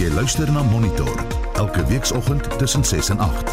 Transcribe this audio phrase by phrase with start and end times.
[0.00, 1.10] Jy luister na Monitor
[1.60, 3.50] elke weekoggend tussen 6 en 8.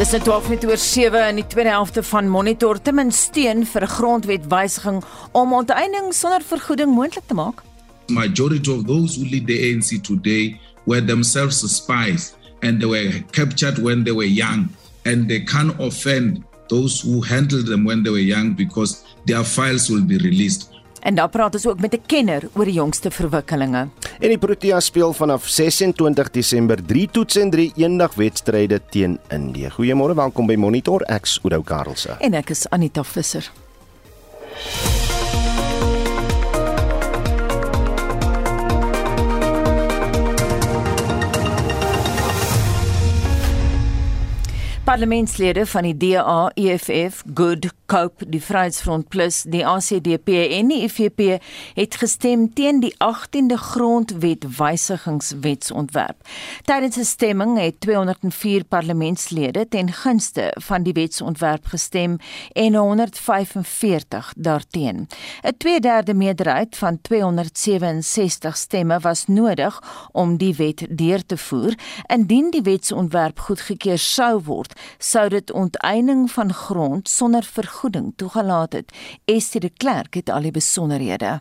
[0.00, 3.62] Dis net 12 net oor 7 in die tweede helfte van Monitor te min steun
[3.62, 4.98] vir 'n grondwetwysiging
[5.32, 7.62] om onteiening sonder vergoeding moontlik te maak.
[8.08, 13.78] Majority of those who lead the ANC today were themselves spies and they were captured
[13.78, 14.68] when they were young
[15.04, 19.88] and they can't offend those who handled them when they were young because their files
[19.88, 20.73] will be released.
[21.04, 23.88] En dan praat ons ook met 'n kenner oor die jongste verwikkelinge.
[24.18, 29.70] En die Protea speel vanaf 26 Desember 3 toets en 3 eendagwedstryde teen Indië.
[29.70, 32.16] Goeiemôre, welkom by Monitor X Oudo Karelse.
[32.18, 33.52] En ek is Anita Visser.
[44.84, 51.38] Parlementslede van die DA, EFF, Good Cope, die Vryheidsfront Plus, die ACDP en die IFP
[51.76, 56.28] het gestem teen die 18de grondwet wysigingswetsontwerp.
[56.68, 62.16] Tydens 'n stemming het 204 parlementslede ten gunste van die wetsontwerp gestem
[62.52, 65.08] en 145 daarteen.
[65.42, 69.82] 'n 2/3 meerderheid van 267 stemme was nodig
[70.12, 71.74] om die wet deur te voer.
[72.06, 78.92] Indien die wetsontwerp goedgekeur sou word, sou dit onteiening van grond sonder vergoeding toegelaat het.
[79.24, 81.40] Estie de Klerk het al die besonderhede.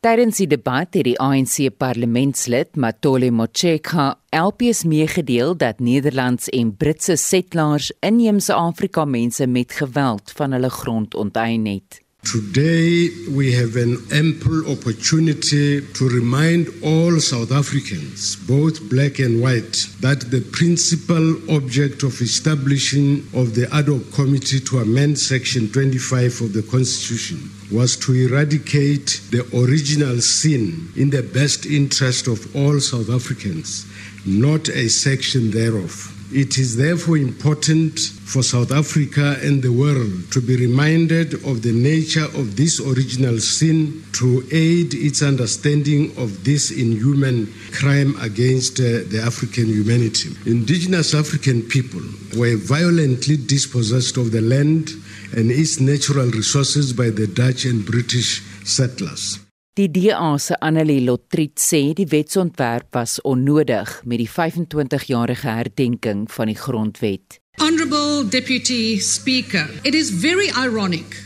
[0.00, 7.16] Tydens die debat het die ANC parlementslid Matole Motshekga LPS meegedeel dat Nederlands en Britse
[7.20, 12.00] settlers inheemse Afrika mense met geweld van hulle grond onteien het.
[12.24, 19.88] Today, we have an ample opportunity to remind all South Africans, both black and white,
[20.00, 26.42] that the principal object of establishing of the ad hoc committee to amend Section 25
[26.42, 32.78] of the Constitution was to eradicate the original sin in the best interest of all
[32.80, 33.86] South Africans,
[34.26, 36.19] not a section thereof.
[36.32, 41.72] It is therefore important for South Africa and the world to be reminded of the
[41.72, 49.02] nature of this original sin to aid its understanding of this inhuman crime against uh,
[49.10, 50.30] the African humanity.
[50.46, 52.02] Indigenous African people
[52.36, 54.90] were violently dispossessed of the land
[55.36, 59.40] and its natural resources by the Dutch and British settlers.
[59.80, 66.50] Die DA se Annelie Lotriet sê die wetsontwerp was onnodig met die 25-jarige herdenking van
[66.50, 67.38] die grondwet.
[67.56, 71.16] Honorable Deputy Speaker, it is very ironic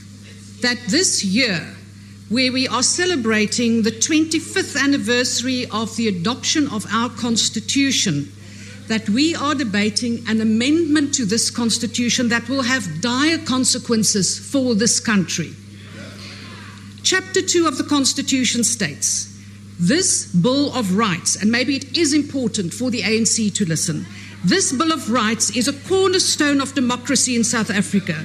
[0.62, 1.66] that this year,
[2.30, 8.30] where we are celebrating the 25th anniversary of the adoption of our Constitution,
[8.86, 14.76] that we are debating an amendment to this Constitution that will have dire consequences for
[14.76, 15.50] this country.
[17.04, 19.30] Chapter 2 of the Constitution states
[19.78, 24.06] this Bill of Rights, and maybe it is important for the ANC to listen.
[24.42, 28.24] This Bill of Rights is a cornerstone of democracy in South Africa.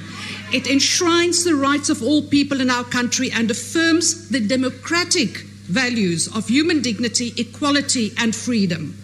[0.50, 6.34] It enshrines the rights of all people in our country and affirms the democratic values
[6.34, 8.96] of human dignity, equality, and freedom.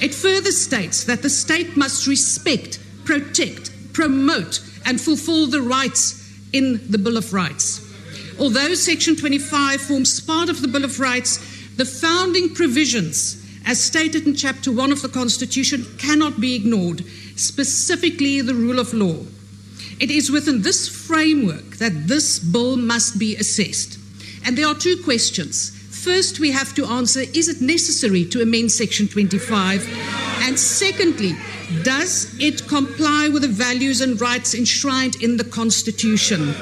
[0.00, 6.80] It further states that the state must respect, protect, promote, and fulfill the rights in
[6.88, 7.85] the Bill of Rights.
[8.38, 11.38] Although Section 25 forms part of the Bill of Rights,
[11.76, 17.04] the founding provisions, as stated in Chapter 1 of the Constitution, cannot be ignored,
[17.36, 19.24] specifically the rule of law.
[19.98, 23.98] It is within this framework that this bill must be assessed.
[24.44, 25.70] And there are two questions.
[25.70, 29.82] First, we have to answer is it necessary to amend Section 25?
[30.42, 31.32] And secondly,
[31.82, 36.54] does it comply with the values and rights enshrined in the Constitution?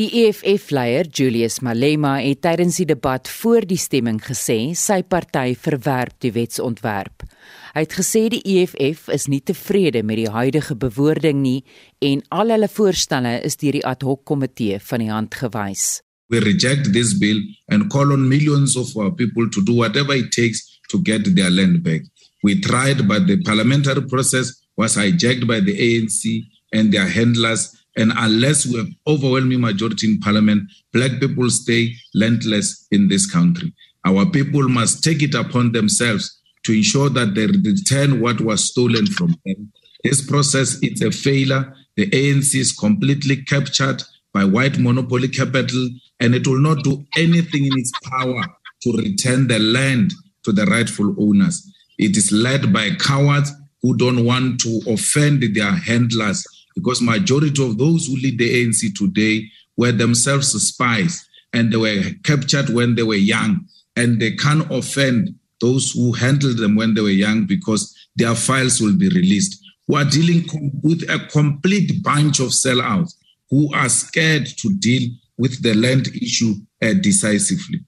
[0.00, 6.14] Die EFF-leier Julius Malema het tydens die debat voor die stemming gesê sy party verwerp
[6.24, 7.26] die wetsontwerp.
[7.74, 11.58] Hy het gesê die EFF is nie tevrede met die huidige bewoording nie
[12.00, 16.00] en al hulle voorstelle is deur die ad hoc komitee van die hand gewys.
[16.32, 20.32] We reject this bill and call on millions of our people to do whatever it
[20.32, 22.08] takes to get their land back.
[22.40, 26.24] We tried but the parliamentary process was hijacked by the ANC
[26.72, 27.68] and their handlers
[28.00, 33.74] And unless we have overwhelming majority in parliament, black people stay landless in this country.
[34.06, 39.06] Our people must take it upon themselves to ensure that they return what was stolen
[39.06, 39.70] from them.
[40.02, 41.74] This process is a failure.
[41.96, 47.66] The ANC is completely captured by white monopoly capital, and it will not do anything
[47.66, 48.44] in its power
[48.82, 50.14] to return the land
[50.44, 51.70] to the rightful owners.
[51.98, 56.46] It is led by cowards who don't want to offend their handlers
[56.80, 59.44] because majority of those who lead the ANC today
[59.76, 63.66] were themselves spies and they were captured when they were young,
[63.96, 68.80] and they can't offend those who handled them when they were young because their files
[68.80, 69.62] will be released.
[69.88, 73.14] We are dealing com- with a complete bunch of sellouts
[73.50, 77.80] who are scared to deal with the land issue uh, decisively.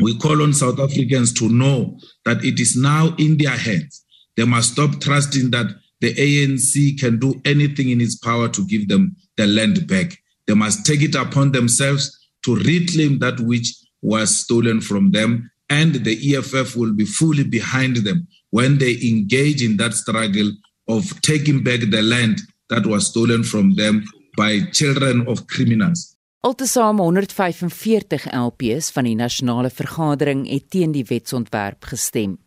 [0.00, 4.04] We call on South Africans to know that it is now in their hands.
[4.36, 5.66] They must stop trusting that
[6.00, 10.18] the ANC can do anything in its power to give them the land back.
[10.46, 15.94] They must take it upon themselves to reclaim that which was stolen from them, and
[16.04, 20.50] the EFF will be fully behind them when they engage in that struggle
[20.88, 22.40] of taking back the land
[22.70, 24.04] that was stolen from them
[24.36, 26.14] by children of criminals.
[26.40, 32.38] Altesaam 145 LPs van die nasionale vergadering het teen die wetsontwerp gestem.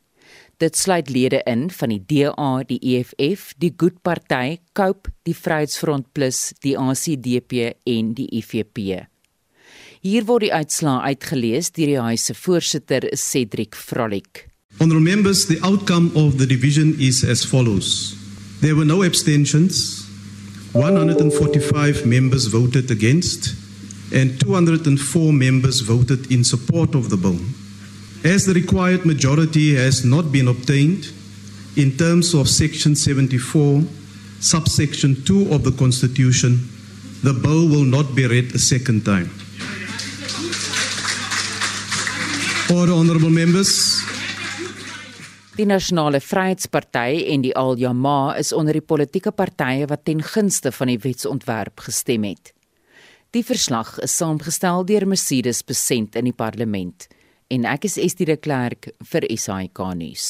[0.61, 6.11] Dit sluit lede in van die DA, die EFF, die Good Party, Cope, die Vryheidsfront
[6.13, 9.07] Plus, die ACDP en die IFP.
[10.05, 14.43] Hier word die uitslaa uitgelees deur die huis se voorsitter Cedric Frolik.
[14.77, 18.13] Honorable members, the outcome of the division is as follows.
[18.61, 20.05] There were no abstentions.
[20.73, 23.55] 145 members voted against
[24.13, 27.41] and 204 members voted in support of the bill.
[28.23, 31.09] As the required majority has not been obtained
[31.75, 33.81] in terms of section 74
[34.39, 36.69] subsection 2 of the constitution,
[37.23, 39.31] the bill will not be read a second time.
[42.69, 44.03] Order honorable members.
[45.57, 50.69] Die Nasionale Vryheidsparty en die Al Jamaa is onder die politieke partye wat ten gunste
[50.71, 52.53] van die wetsontwerp gestem het.
[53.33, 57.09] Die verslag is saamgestel deur Mercedes Besent in die parlement
[57.51, 60.27] en ek is Estie de Klerk vir SAK nuus.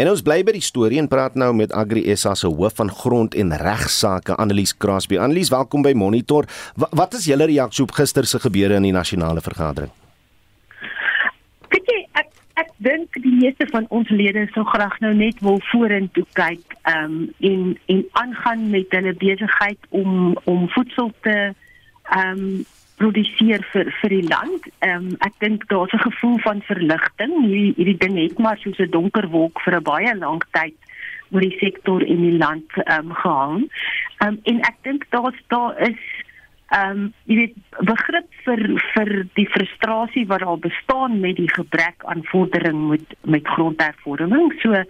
[0.00, 2.92] En ons bly by die storie en praat nou met Agri SA se hoof van
[3.02, 5.18] grond en regsaake Annelies Crosby.
[5.20, 6.48] Annelies, welkom by Monitor.
[6.76, 9.92] W wat is julle reaksie op gister se gebeure in die nasionale vergadering?
[11.68, 12.32] Kyk ek
[12.64, 17.04] ek dink die meeste van ons lede sou graag nou net wil vorentoe kyk, ehm
[17.04, 17.22] um,
[17.52, 17.62] en
[17.92, 22.60] en aangaan met hulle besigheid om om voedsel te ehm um,
[23.00, 24.68] produseer vir vir die land.
[24.84, 27.32] Ehm um, ek dink daar's 'n gevoel van verligting.
[27.46, 30.76] Hierdie hierdie ding het maar soos 'n donker wolk vir 'n baie lang tyd
[31.32, 33.56] oor die sektor in die land ehm um, gehang.
[34.18, 36.02] Ehm um, en ek dink daar's daar is
[36.70, 37.54] ehm um, jy weet
[37.88, 38.60] begrip vir
[38.94, 39.08] vir
[39.38, 44.52] die frustrasie wat daar bestaan met die gebrek aan vordering met met grondhervorming.
[44.62, 44.86] So ehm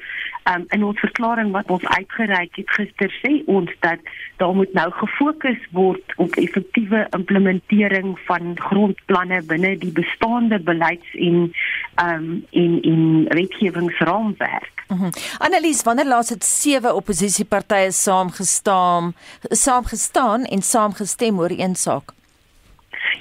[0.54, 4.12] um, in ons verklaring wat ons uitgereik het gister sê ons dat
[4.42, 11.48] daar moet nou gefokus word op effektiewe implementering van grondplanne binne die bestaande beleids en
[11.94, 14.80] ehm um, in in wetgewingsraamwerk.
[14.90, 15.10] -hmm.
[15.38, 19.14] Annelies, wanneer laas het sewe oppositiepartye saamgestaan,
[19.48, 22.12] saamgestaan en saamgestem oor een saak?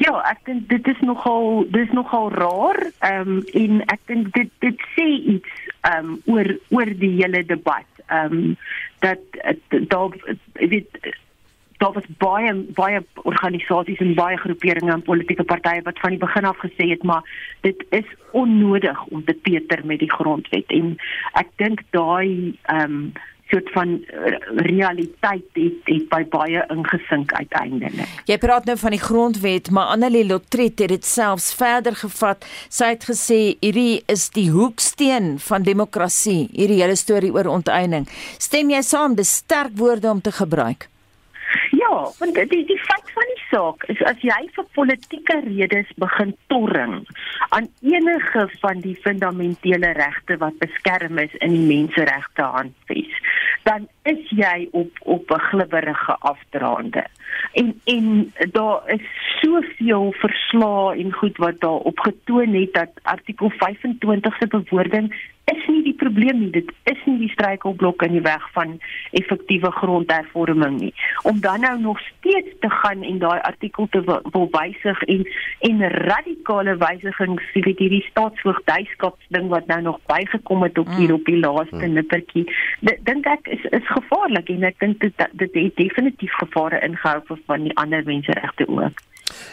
[0.01, 2.79] Ja, ek dink dit is nogal dis nogal raar.
[3.05, 5.55] Ehm um, en ek dink dit dit sê iets
[5.87, 7.87] ehm um, oor oor die hele debat.
[8.07, 8.55] Ehm um,
[9.05, 9.19] dat
[9.69, 10.15] daar
[10.53, 11.15] weet
[11.79, 16.45] daar was baie baie organisasies en baie groeperinge en politieke partye wat van die begin
[16.45, 17.23] af gesê het maar
[17.61, 20.97] dit is onnodig om te peter met die grondwet en
[21.43, 23.11] ek dink daai ehm um,
[23.49, 23.95] soort van
[24.55, 28.19] realiteit het, het by baie ingesink uiteindelik.
[28.29, 32.45] Jy praat nou van die grondwet, maar Annelie Lotret het dit selfs verder gevat.
[32.69, 38.07] Sy het gesê hierdie is die hoeksteen van demokrasie, hierdie hele storie oor onteiening.
[38.37, 40.89] Stem jy saam dis sterk woorde om te gebruik?
[41.89, 46.35] Ja, want die die feit van die saak is as jy vir politieke redes begin
[46.53, 46.99] torring
[47.55, 53.17] aan enige van die fundamentele regte wat beskerm is in die menseregte handves,
[53.65, 57.05] dan is jy op op 'n glibberige afdraande.
[57.53, 59.05] En en daar is
[59.41, 65.13] soveel verslae en goed wat daar opgetoon het dat artikel 25 se bewoording
[65.49, 66.49] is nie die probleem nie.
[66.53, 68.75] Dit is nie die struikelblok in die weg van
[69.17, 70.93] effektiewe grondhervorming nie.
[71.29, 75.25] Om dan nou nog steeds te gaan en daai artikel te wil wysig en
[75.69, 81.25] en radikale wysigings, jy weet hierdie staatsvoogdyskapsding wat nou nog bygekom het op hier op
[81.25, 81.97] die laaste mm.
[81.97, 82.45] nippertjie.
[83.09, 87.45] Dink ek is is gevaarlik en ek dink dit dit het definitief gevare ingehou vir
[87.45, 89.05] van die ander menseregte ook.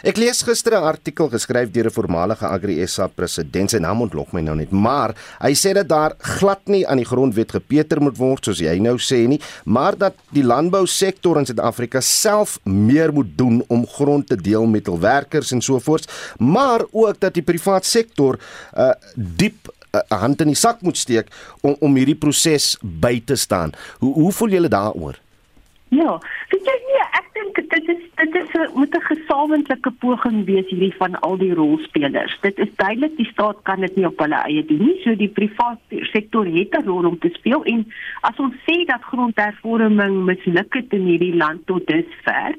[0.05, 4.33] Ek lees gister 'n artikel geskryf deur 'n voormalige Agri SA president, sy naam ontlok
[4.33, 8.17] my nou net, maar hy sê dat daar glad nie aan die grondwet gepeter moet
[8.17, 13.37] word soos jy nou sê nie, maar dat die landbousektor in Suid-Afrika self meer moet
[13.37, 17.43] doen om grond te deel met hul werkers en so voort, maar ook dat die
[17.43, 19.69] privaat sektor 'n uh, diep
[20.09, 21.27] 'n hand in die sak moet steek
[21.61, 23.71] om om hierdie proses by te staan.
[23.99, 25.15] Hoe hoe voel julle daaroor?
[25.89, 26.17] Ja,
[26.51, 30.93] weet jy nie, ek dink dit is dit is moet 'n gesamentlike poging wees hierdie
[30.97, 32.37] van al die rolspelers.
[32.41, 34.99] Dit is duidelik die staat kan dit nie op hulle eie doen nie.
[35.03, 37.85] So die private sektor het 'n rol om te speel en
[38.21, 42.55] as ons sê dat grondhervorming misluk het in hierdie land tot dusver,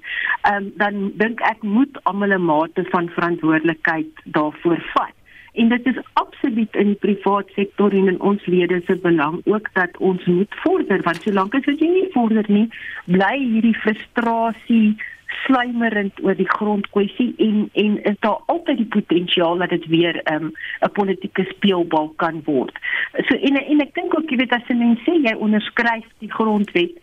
[0.53, 5.18] um, dan dink ek moet almal 'n mate van verantwoordelikheid daarvoor vat.
[5.53, 9.69] En dit is absoluut in die private sektor en in ons lede se belang ook
[9.73, 12.69] dat ons moet vorder want solank as jy nie vorder nie,
[13.07, 14.97] bly hierdie frustrasie
[15.45, 20.45] slymerend oor die grondkwessie en en is daar altyd die potensiaal dat dit weer ehm,
[20.45, 22.79] 'n um, politieke speelbal kan word.
[23.29, 26.33] So en en ek dink ook jy weet as 'n mens sê jy onderskryf die
[26.33, 26.95] grondwet,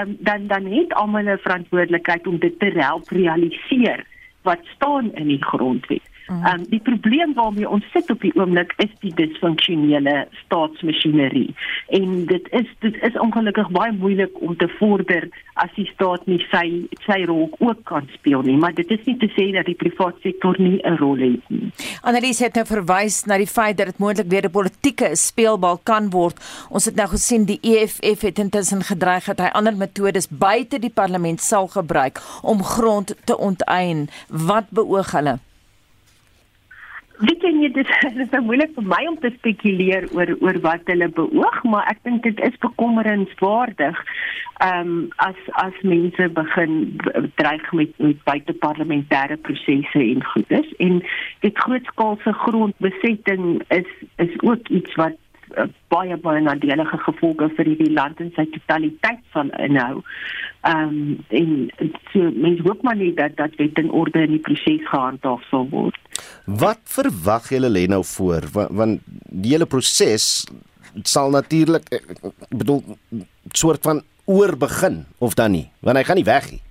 [0.00, 4.04] um, dan dan het almal 'n verantwoordelikheid om dit te help realiseer
[4.42, 6.02] wat staan in die grondwet.
[6.26, 6.46] Mm.
[6.46, 11.54] Um, die probleem waarmee ons sit op die oomblik is die disfunksionele staatsmasjinerie.
[11.98, 15.28] En dit is dit is ongelukkig baie moeilik om te vorder
[15.60, 16.64] as die staat nie sy
[17.04, 20.20] sy rol ook kan speel nie, maar dit is nie te sê dat die private
[20.24, 21.72] sektor nie 'n rol het nie.
[22.02, 26.10] Annelies het nou verwys na die feit dat dit moontlik weer 'n politieke speelbal kan
[26.10, 26.40] word.
[26.70, 30.94] Ons het nou gesien die EFF het intussen gedreig dat hy ander metodes buite die
[30.94, 34.08] parlement sal gebruik om grond te onteien.
[34.28, 35.38] Wat beoog hulle?
[37.22, 40.88] Weet jy nie dit is so moeilik vir my om te spekuleer oor oor wat
[40.90, 44.00] hulle beoog, maar ek dink dit is bekommerenswaardig.
[44.64, 46.74] Ehm um, as as mense begin
[47.38, 51.02] dreig met met buiteparlementêre prosesse en goedes en
[51.46, 53.90] dit grootskaalse grondbesetting is
[54.26, 55.18] is ook iets wat
[55.92, 60.02] baie baie nadelige gevolge vir die land en sy totaliteit van inhou.
[60.64, 61.50] Ehm um, en
[62.12, 65.68] so mense hoop maar nie dat dat wet en orde in die proses gehandhaaf sal
[65.72, 65.98] word.
[66.46, 70.46] Wat verwag julle lê nou voor want, want die hele proses
[71.02, 71.88] sal natuurlik
[72.48, 72.82] bedoel
[73.52, 76.62] soort van oor begin of dan nie want hy gaan nie weg nie.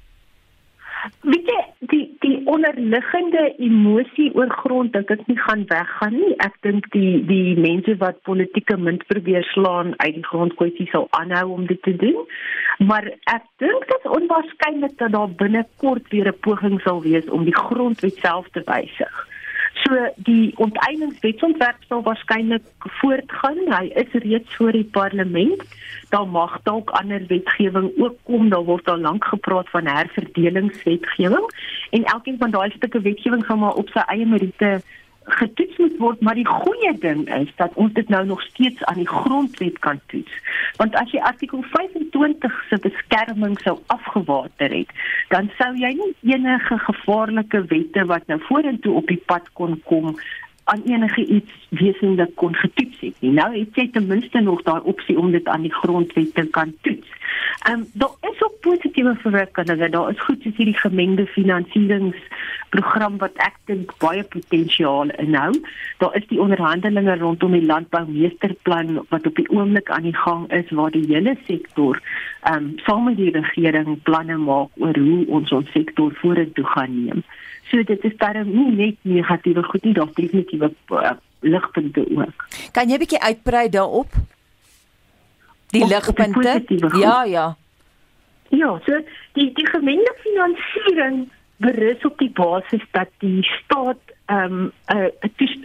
[1.22, 1.63] Weet jy
[2.54, 6.34] onderliggende emosie oor grond dink ek nie gaan weggaan nie.
[6.46, 11.48] Ek dink die die mense wat politieke munt probeer slaan uit die grondkwessie sal aanhou
[11.58, 12.20] om dit te doen.
[12.90, 17.46] Maar ek dink dit is onwaarskynlik dat daar binnekort weer 'n poging sal wees om
[17.50, 19.33] die grondwet self te wysig.
[19.84, 22.64] So die onteieningswetsontwerp sal waarskynlik
[23.02, 23.60] voortgaan.
[23.68, 25.64] Hy is reeds voor die parlement.
[26.14, 28.50] Daar mag dalk ander wetgewing ook kom.
[28.50, 31.48] Daar word al lank gepraat van herverdelingswetgewing
[31.90, 34.80] en elkeen van daai stukke wetgewing gaan maar op sy eie meriete
[35.24, 39.02] getoets moet word, maar die goeie ding is dat ons dit nou nog steeds aan
[39.02, 40.32] die grondwet kan toets.
[40.78, 44.94] Want as jy artikel 25 se beskerming sou afgewater het,
[45.30, 50.16] dan sou jy nie enige gevaarlike wette wat nou vorentoe op die pad kon kom
[50.64, 53.32] aan enige iets wesentlik kon getoets het nie.
[53.32, 56.72] Nou het jy ten minste nog daai opsie om dit aan die grondwet te kan
[56.82, 57.10] toets.
[57.64, 59.90] Ehm um, daar is ook positiewe verwikkelinge.
[59.90, 65.54] Daar is goed soos hierdie gemengde finansieringsprogram wat ek dink baie potensiaal inhou.
[65.98, 70.70] Daar is die onderhandelinge rondom die landboumeesterplan wat op die oomblik aan die gang is
[70.70, 72.02] waar die hele sektor
[72.44, 77.06] ehm um, saam met die regering planne maak oor hoe ons ons sektor vorentoe gaan
[77.06, 77.24] neem.
[77.72, 82.48] So dit is darem nie net negatiewe goed nie, daar's definitiewe uh, ligpunte ook.
[82.72, 84.12] Kan jy 'n bietjie uitbrei daarop?
[85.74, 86.64] Die ligpunte?
[87.00, 87.46] Ja, ja.
[88.50, 89.00] Ja, so
[89.34, 95.12] die die gemengde finansiering berus op die basis dat die staat ehm um, 'n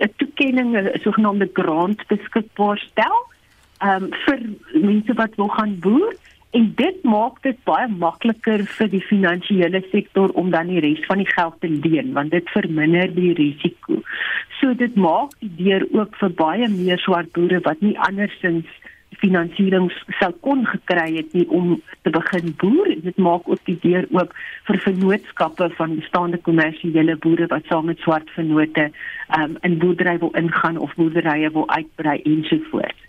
[0.01, 3.19] 'n toekenning 'n sogenaamde grant beskikbaar stel
[3.79, 4.39] ehm um, vir
[4.73, 6.15] mense wat wil gaan boer
[6.51, 11.21] En dit maak dit baie makliker vir die finansiële sektor om dan die res van
[11.21, 14.01] die geld te leen want dit verminder die risiko.
[14.61, 18.71] So dit maak die deur ook vir baie meer swart boere wat nie andersins
[19.23, 21.75] finansiering sou kon gekry het nie om
[22.07, 22.95] te begin boer.
[23.03, 24.33] Dit maak ook die deur oop
[24.69, 28.89] vir vennootskappe van bestaande kommersiële boere wat saam met swart vennote
[29.39, 33.05] um, in boerdery wil ingaan of boerderye wil uitbrei ensovoorts.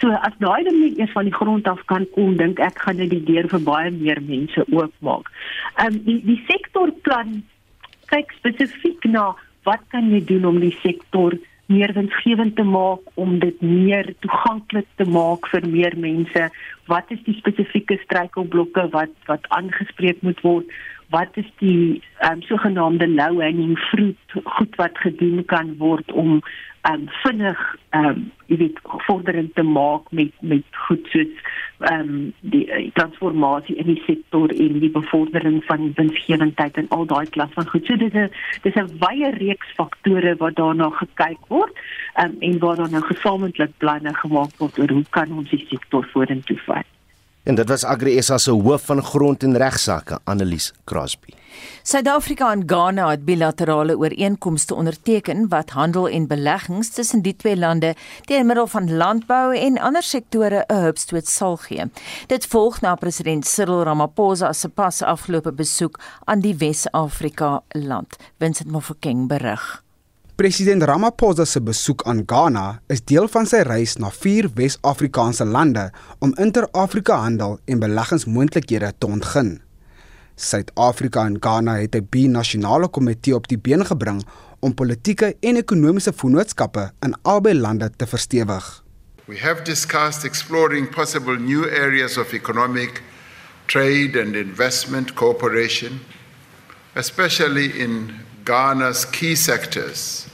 [0.00, 2.98] So as daai ding net eers van die grond af kan kom, dink ek gaan
[2.98, 5.30] dit die deur vir baie meer mense oopmaak.
[5.78, 7.42] Ehm um, die die sektorplan
[8.10, 9.32] kyk spesifiek na
[9.68, 14.86] wat kan jy doen om die sektor meer winsgewend te maak om dit meer toeganklik
[15.00, 16.48] te maak vir meer mense.
[16.90, 20.68] Wat is die spesifieke struikelblokke wat wat aangespreek moet word?
[21.10, 26.40] Wat is die um, sogenaamde low hanging fruit goed wat gedoen kan word om
[26.90, 27.60] um vinnig
[27.96, 31.30] um jy weet vordering te maak met met goed soos
[31.90, 32.10] um
[32.54, 37.54] die uh, transformasie in die sektor en die bevordering van winsgewendheid en al daai klas
[37.56, 37.86] van goed.
[37.86, 38.28] So dis 'n
[38.66, 41.72] dis 'n wye reeks faktore wat daarna gekyk word
[42.24, 46.04] um en waar dan nou gesamentlik planne gemaak word oor hoe kan ons die sektor
[46.12, 46.86] vorentoe vat.
[47.44, 51.34] En dit was AgriSA se hoof van grond en regsaake, Annelies Crosby.
[51.82, 57.94] Suid-Afrika en Ghana het bilaterale ooreenkomste onderteken wat handel en beleggings tussen die twee lande
[58.24, 61.90] deur middel van landbou en ander sektore 'n hupstoot sal gee.
[62.26, 68.16] Dit volg na president Cyril Ramaphosa se pas afgelope besoek aan die Wes-Afrika land.
[68.38, 69.83] Vincent Mofokeng berig.
[70.36, 75.84] President Ramaphosa se besoek aan Ghana is deel van sy reis na vier Wes-Afrikaanse lande
[76.26, 79.52] om inter-Afrika handel en beleggingsmoontlikhede te ontgin.
[80.34, 84.24] Suid-Afrika en Ghana het 'n bi-nasionale komitee op die been gebring
[84.60, 88.82] om politieke en ekonomiese vennootskappe in albei lande te verstewig.
[89.26, 93.02] We have discussed exploring possible new areas of economic,
[93.66, 96.00] trade and investment cooperation,
[96.94, 98.10] especially in
[98.44, 100.26] Ghana's key sectors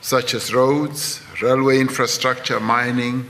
[0.00, 3.28] such as roads, railway infrastructure, mining,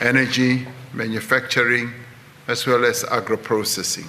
[0.00, 1.90] energy, manufacturing,
[2.46, 4.06] as well as agro-processing.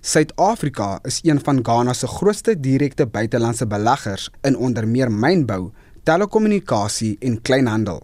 [0.00, 5.72] Suid-Afrika is een van Ghana se grootste direkte buitelandse beleggers in onder meer mynbou,
[6.02, 8.02] telekommunikasie en kleinhandel.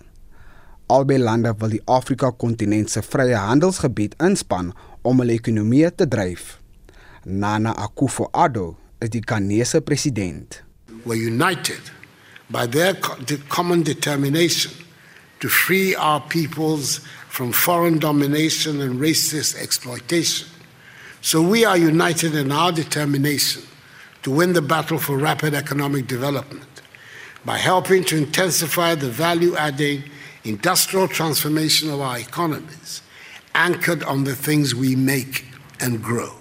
[0.87, 6.57] Albei lande wil die Afrika-kontinent se vrye handelsgebied inspann om hulle ekonomie te dryf.
[7.23, 10.63] Nana Akufo-Addo is die Ghanese president.
[11.05, 11.81] We're united
[12.51, 12.95] by their
[13.49, 14.73] common determination
[15.41, 20.49] to free our peoples from foreign domination and racist exploitation.
[21.21, 23.63] So we are united in our determination
[24.23, 26.65] to win the battle for rapid economic development
[27.45, 30.03] by helping to intensify the value adding
[30.45, 33.03] industrial transformation of our economies,
[33.55, 35.45] anchored on the things we make
[35.81, 36.38] and grow.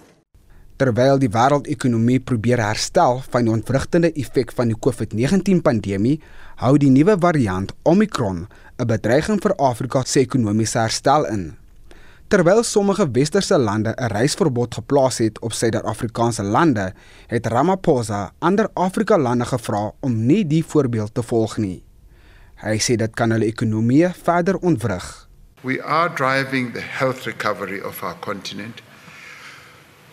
[0.77, 6.19] Terwyl die wêreldekonomie probeer herstel van die ontwrigtende effek van die COVID-19 pandemie,
[6.61, 8.45] hou die nuwe variant Omicron
[8.77, 11.57] 'n bedreiging vir Afrika se ekonomiese herstel in.
[12.27, 16.93] Terwyl sommige westerse lande 'n reisverbod geplaas het op Suid-Afrikaanse lande,
[17.27, 21.83] het Ramaphosa ander Afrika lande gevra om nie die voorbeeld te volg nie.
[22.55, 25.27] Hy sê dit kan hulle ekonomie verder ontwrig.
[25.63, 28.81] We are driving the health recovery of our continent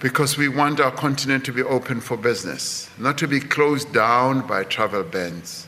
[0.05, 4.47] because we want our continent to be open for business, not to be closed down
[4.47, 5.67] by travel bans.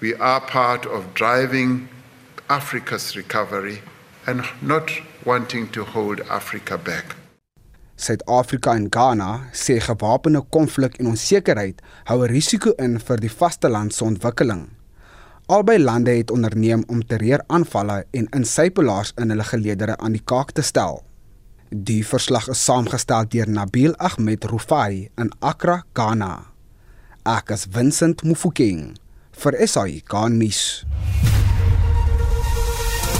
[0.00, 1.88] We are part of driving
[2.48, 3.78] Africa's recovery
[4.24, 4.92] and not
[5.24, 7.16] wanting to hold Africa back.
[7.96, 13.94] Suid-Afrika en Ghana sê gewapende konflik en onsekerheid hou 'n risiko in vir die vasteland
[13.94, 14.70] se ontwikkeling.
[15.48, 20.62] Albei lande het onderneem om terreuraanvalle en insypelaars in hulle geleedere aan die kaak te
[20.62, 21.02] stel.
[21.70, 26.46] Die verslag is saamgestel deur Nabil Ahmed Rufai in Accra, Ghana.
[27.26, 28.94] Ek is Vincent Mufokeng
[29.34, 30.86] vir SAI Garnis.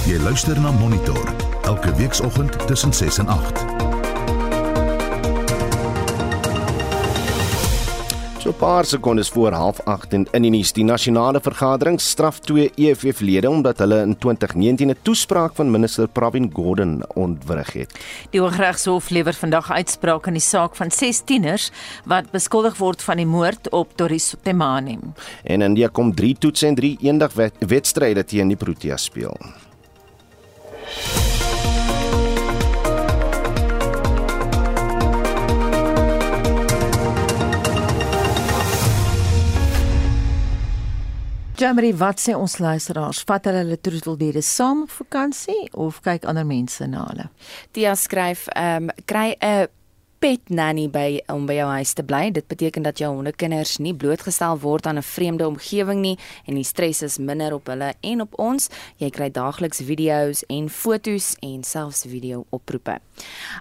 [0.07, 1.27] Jy luister na Monitor
[1.67, 3.76] elke weekoggend tussen 6 en 8.
[8.47, 12.71] So 'n paar sekondes voor 08:30 in in die nuus, die nasionale vergadering straf twee
[12.75, 17.99] EFF-lede omdat hulle in 2019 'n toespraak van minister Pravin Gordhan ontwrig het.
[18.29, 21.71] Die Hooggeregshof lewer vandag uitspraak in die saak van 6 tieners
[22.05, 24.97] wat beskuldig word van die moord op Doris Temane.
[25.43, 29.37] En India kom 3 toets en 3 eendag wedstryde teen die Proteas speel.
[41.57, 43.23] Jamie, wat sê ons luisteraars?
[43.25, 47.25] Vat hulle hulle troeteldiere saam op vakansie of kyk ander mense na hulle?
[47.73, 49.65] Tia skryf, ehm um, kry 'n
[50.19, 52.31] pet nanny by om by jou huis te bly.
[52.33, 56.63] Dit beteken dat jou hondekinders nie blootgestel word aan 'n vreemde omgewing nie en die
[56.63, 58.69] stres is minder op hulle en op ons.
[58.97, 62.99] Jy kry daagliks video's en fotos en selfs video oproepe.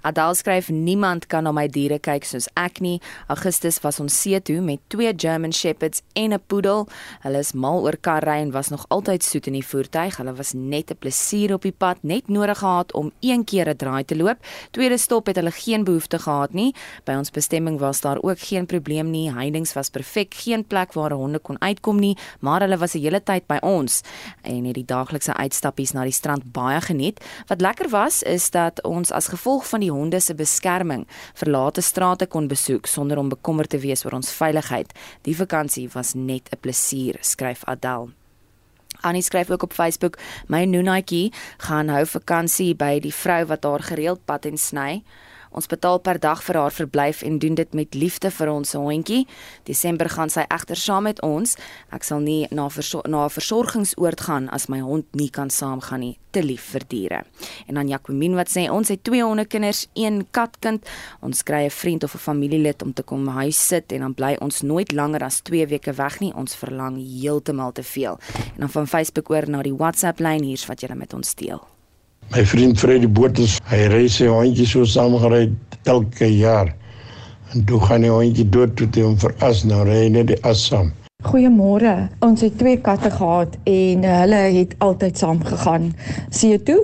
[0.02, 3.00] Adal skryf niemand kan na my diere kyk soos ek nie.
[3.28, 6.88] Augustus was ons see toe met twee German Shepherds en 'n poedel.
[7.20, 10.16] Hulle is mal oor karry en was nog altyd soet in die voertuig.
[10.16, 13.76] Hulle was net 'n plesier op die pad, net nodig gehad om een keer 'n
[13.76, 14.38] draai te loop.
[14.70, 16.74] Tweede stop het hulle geen behoefte gehad gehad nie.
[17.04, 19.30] By ons bestemming was daar ook geen probleem nie.
[19.32, 23.22] Heininge was perfek, geen plek waar honde kon uitkom nie, maar hulle was die hele
[23.22, 24.02] tyd by ons
[24.42, 27.22] en het die daaglikse uitstappies na die strand baie geniet.
[27.48, 32.26] Wat lekker was is dat ons as gevolg van die honde se beskerming verlate strate
[32.26, 34.92] kon besoek sonder om bekommerd te wees oor ons veiligheid.
[35.22, 38.10] Die vakansie was net 'n plesier, skryf Adel.
[39.00, 43.82] Annie skryf ook op Facebook: "My noenaatjie gaan hou vakansie by die vrou wat haar
[43.82, 45.02] gereeld pad en sny.
[45.56, 49.22] Ons betaal per dag vir haar verblyf en doen dit met liefde vir ons hondjie.
[49.64, 51.54] Desember gaan sy egter saam met ons.
[51.96, 56.00] Ek sal nie na verso na 'n versorgingsoord gaan as my hond nie kan saamgaan
[56.00, 56.18] nie.
[56.30, 57.24] Te lief vir diere.
[57.68, 60.84] En dan Jacqueline wat sê ons het twee hondekinders, een katkind.
[61.22, 64.36] Ons kry 'n vriend of 'n familielid om te kom huis sit en dan bly
[64.40, 66.34] ons nooit langer as 2 weke weg nie.
[66.34, 68.18] Ons verlang heeltemal te veel.
[68.54, 71.75] En dan van Facebook oor na die WhatsApp lyn hier's wat jy met ons deel.
[72.34, 75.44] My vriend Freddy Boters, hy ry sy hondjie so saamgery
[75.86, 76.72] elke jaar.
[77.54, 80.64] En toe gaan die hondjie dood toe hom veras nou ry hy net die as
[80.66, 80.90] saam.
[81.26, 81.92] Goeiemôre.
[82.22, 85.86] Ons het twee katte gehad en hulle het altyd saam gegaan.
[86.34, 86.80] See toe,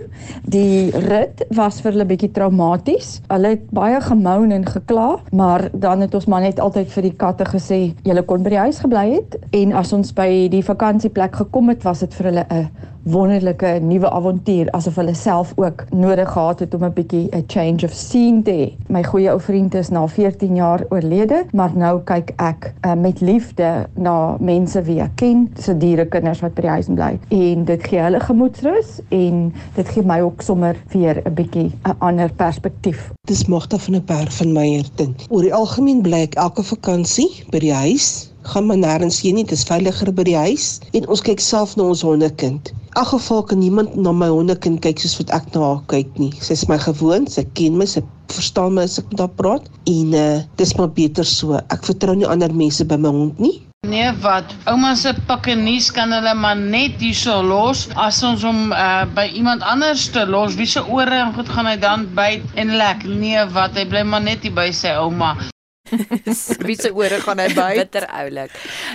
[0.47, 3.19] die rit was vir hulle bietjie traumaties.
[3.31, 7.15] Hulle het baie gemoun en gekla, maar dan het ons maar net altyd vir die
[7.19, 11.37] katte gesê, "Julle kon by die huis gebly het." En as ons by die vakansieplek
[11.37, 12.71] gekom het, was dit vir hulle 'n
[13.03, 17.85] wonderlike nuwe avontuur asof hulle self ook nodig gehad het om 'n bietjie 'n change
[17.85, 18.73] of scene te hê.
[18.89, 23.21] My goeie ou vriend is na 14 jaar oorlede, maar nou kyk ek uh, met
[23.21, 27.19] liefde na mense wie ek ken, se dierekinders wat by die huis bly.
[27.29, 31.97] En dit gee hulle gemoedsrus en dit gee my ook sommer weer 'n bietjie 'n
[31.99, 33.11] ander perspektief.
[33.27, 35.17] Dis Magda van 'n berg van Meyerton.
[35.29, 39.45] Oor die algemeen bly ek elke vakansie by die huis gaan maar nêrens heen nie,
[39.49, 43.43] dit is veiliger by die huis en ons kyk self na ons hondekind elk geval
[43.43, 46.33] kan niemand na my hondekind kyk soos wat ek na haar kyk nie.
[46.45, 48.03] Sy is my gewoond, sy ken my, sy
[48.33, 51.61] verstaan my as ek met haar praat en uh dis maar beter so.
[51.73, 53.55] Ek vertrou nie ander mense by my hond nie.
[53.89, 54.53] Nee, wat?
[54.71, 59.65] Ouma se pakkenuus kan hulle maar net hierso los as ons hom uh by iemand
[59.65, 60.59] anders te los.
[60.61, 63.09] Wie se ore en goed gaan hy dan byt en lek?
[63.09, 63.75] Nee, wat?
[63.79, 65.52] Hy bly maar net hier by sy ouma.
[66.67, 67.75] Wie se ore gaan hy by?
[67.77, 68.51] Bitter oulik.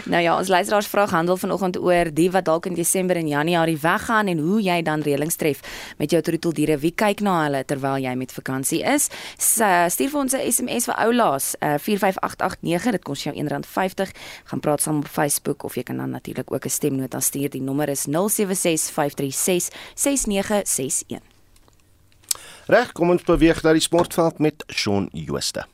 [0.09, 3.77] Nou ja, ons luisteraars vra handel vanoggend oor die wat dalk in Desember en Januarie
[3.81, 5.59] weggaan en hoe jy dan reëlings tref
[6.01, 6.77] met jou troeteldiere.
[6.81, 9.09] Wie kyk na hulle terwyl jy met vakansie is?
[9.37, 12.91] Stuur vir ons 'n SMS vir oulaas uh, 45889.
[12.91, 14.11] Dit kos jou R1.50.
[14.49, 17.49] Gaan praat saam op Facebook of jy kan dan natuurlik ook 'n stemnota stuur.
[17.49, 18.11] Die nommer is 0765366961.
[22.67, 25.65] Reg, kom ons beweeg na die sportveld met Shaun Jooste.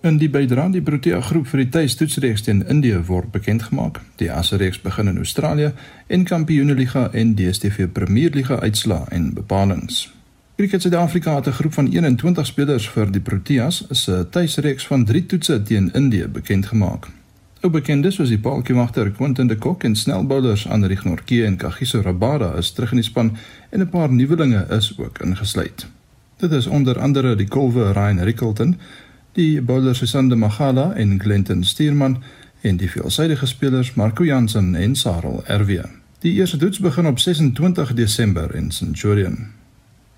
[0.00, 3.98] In die bydrae die Protea groep vir die tuistoetsreeks teen Indië word bekend gemaak.
[4.16, 5.74] Die Asse-reeks begin in Australië
[6.08, 10.08] en Kampioenliga en DStv Premierliga uitslae en bepalinge.
[10.56, 15.26] Cricket Suid-Afrika het 'n groep van 21 spelers vir die Proteas se tuisreeks van 3
[15.26, 17.08] toetse teen Indië bekend gemaak.
[17.60, 22.54] Ou bekendes soos die paaltjiemagter Quentin de Kock en snelbowlers Anrich Nortje en Kagiso Rabada
[22.56, 23.36] is terug in die span
[23.70, 25.86] en 'n paar nuwelinge is ook ingesluit.
[26.36, 28.76] Dit is onder andere die kolwe Ryan Rickelton
[29.32, 32.22] die bowlers Susanne Magala en Glenton Stuurman
[32.60, 35.84] en die veelsidige spelers Marco Jansen en Sarel RW.
[36.20, 39.46] Die eerste toets begin op 26 Desember in Centurion.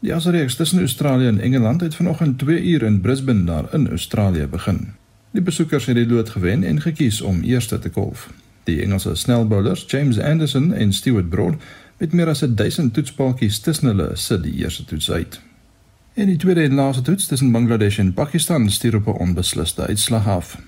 [0.01, 4.46] Die Asreeks tussen Australië en Engeland het vanoggend 2 uur in Brisbane daar in Australië
[4.46, 4.92] begin.
[5.31, 8.31] Die besoekers het die lood gewen en gekies om eerste te golf.
[8.64, 11.55] Die Engelse snelbowlers James Anderson en Stuart Broad
[11.98, 15.40] met meer as 1000 toetspaaltjies tussen hulle sit die eerste toets uit.
[16.12, 20.29] En die tweede en laaste toets tussen Bangladesh en Pakistan stuur op 'n onbesliste uitslag
[20.29, 20.59] af.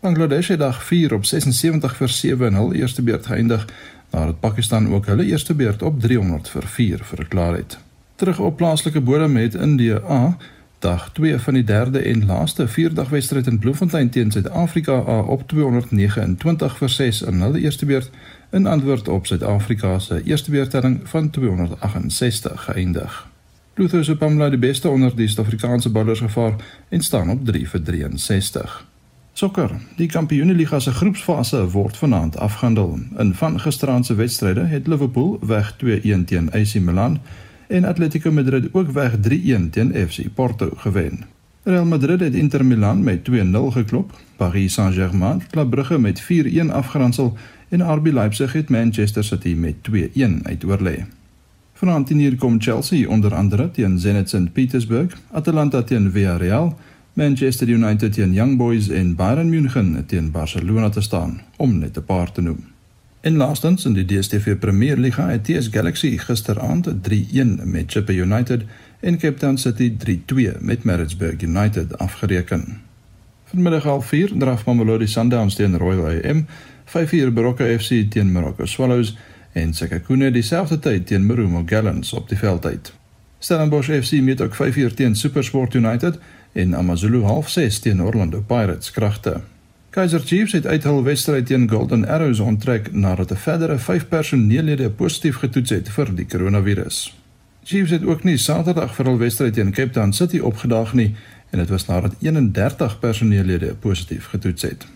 [0.00, 3.66] Bangladesh het dag 4 op 76 vir 7 in hul eerste beurt geëindig,
[4.10, 7.78] nadat Pakistan ook hulle eerste beurt op 300 vir 4 verklaar het.
[8.14, 10.36] Terug op plaaslike bodem het India A
[10.78, 16.76] dag 2 van die derde en laaste vierdagwedstryd in Bloemfontein teen Suid-Afrika A op 229
[16.76, 18.10] vir 6 in hulle eerste beurt
[18.50, 23.33] in antwoord op Suid-Afrika se eerste beurtelling van 268 geëindig.
[23.76, 26.54] Luther se Pamela die beste onder die Suid-Afrikaanse bowlers gevaar
[26.88, 28.74] en staan op 3 vir 63.
[29.32, 32.98] Sokker, die Kampioenliga se groepsfase word vanaand afgehandel.
[33.18, 37.18] In van gisteraand se wedstryde het Liverpool weg 2-1 teen AC Milan
[37.66, 41.24] en Atletico Madrid ook weg 3-1 teen FC Porto gewen.
[41.62, 43.34] Real Madrid het Inter Milan met 2-0
[43.70, 47.36] geklop, Paris Saint-Germain Club Brugge met 4-1 afgeronsel
[47.68, 51.04] en RB Leipzig het Manchester City met 2-1 uitoorlê.
[51.74, 56.76] Vanaand hier kom Chelsea onder andere teen Zenit St Petersburg, Atalanta teen Villarreal,
[57.12, 62.04] Manchester United teen Young Boys en Bayern München teen Barcelona te staan, om net 'n
[62.04, 62.64] paar te noem.
[63.20, 68.62] En laastens in die DStv Premier Liga het TS Galaxy gisteraand 3-1 met Chippa United
[69.00, 72.80] en Cape Town City 3-2 met Maritzburg United afgereken.
[73.44, 76.46] Vanmiddag half 4 draf Mamelodi Sundowns teen Royal AM,
[76.84, 79.16] 5-4 Baroka FC teen Morocco Swallows
[79.54, 82.92] en Sekhukhune dieselfde tyd teen Marumo Gallants op die veld uit.
[83.38, 86.18] Stellenbosch FC meet ook 5-4 teen SuperSport United
[86.52, 89.40] en AmaZulu half 6 teen Orlando Pirates kragte.
[89.90, 94.90] Kaiser Chiefs het uit hul wedstryd teen Golden Arrows onttrek nadat 'n verdere 5 personeellede
[94.90, 97.14] positief getoets het vir die koronavirus.
[97.64, 101.14] Chiefs het ook nie Saterdag vir hul wedstryd teen Cape Town City opgedaag nie
[101.50, 104.86] en dit was nadat 31 personeellede positief getoets het.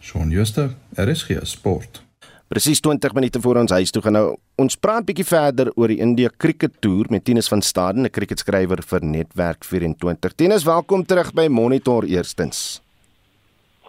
[0.00, 2.03] Shaun Schuster, RSG Sport.
[2.44, 4.26] Presies 20 minute voor ons huis toe gaan nou.
[4.60, 8.82] Ons praat bietjie verder oor die India Cricket Tour met Tinus van Staden, 'n cricketskrywer
[8.82, 10.34] vir Netwerk 24.
[10.36, 12.82] Tinus, welkom terug by Monitor eerstens.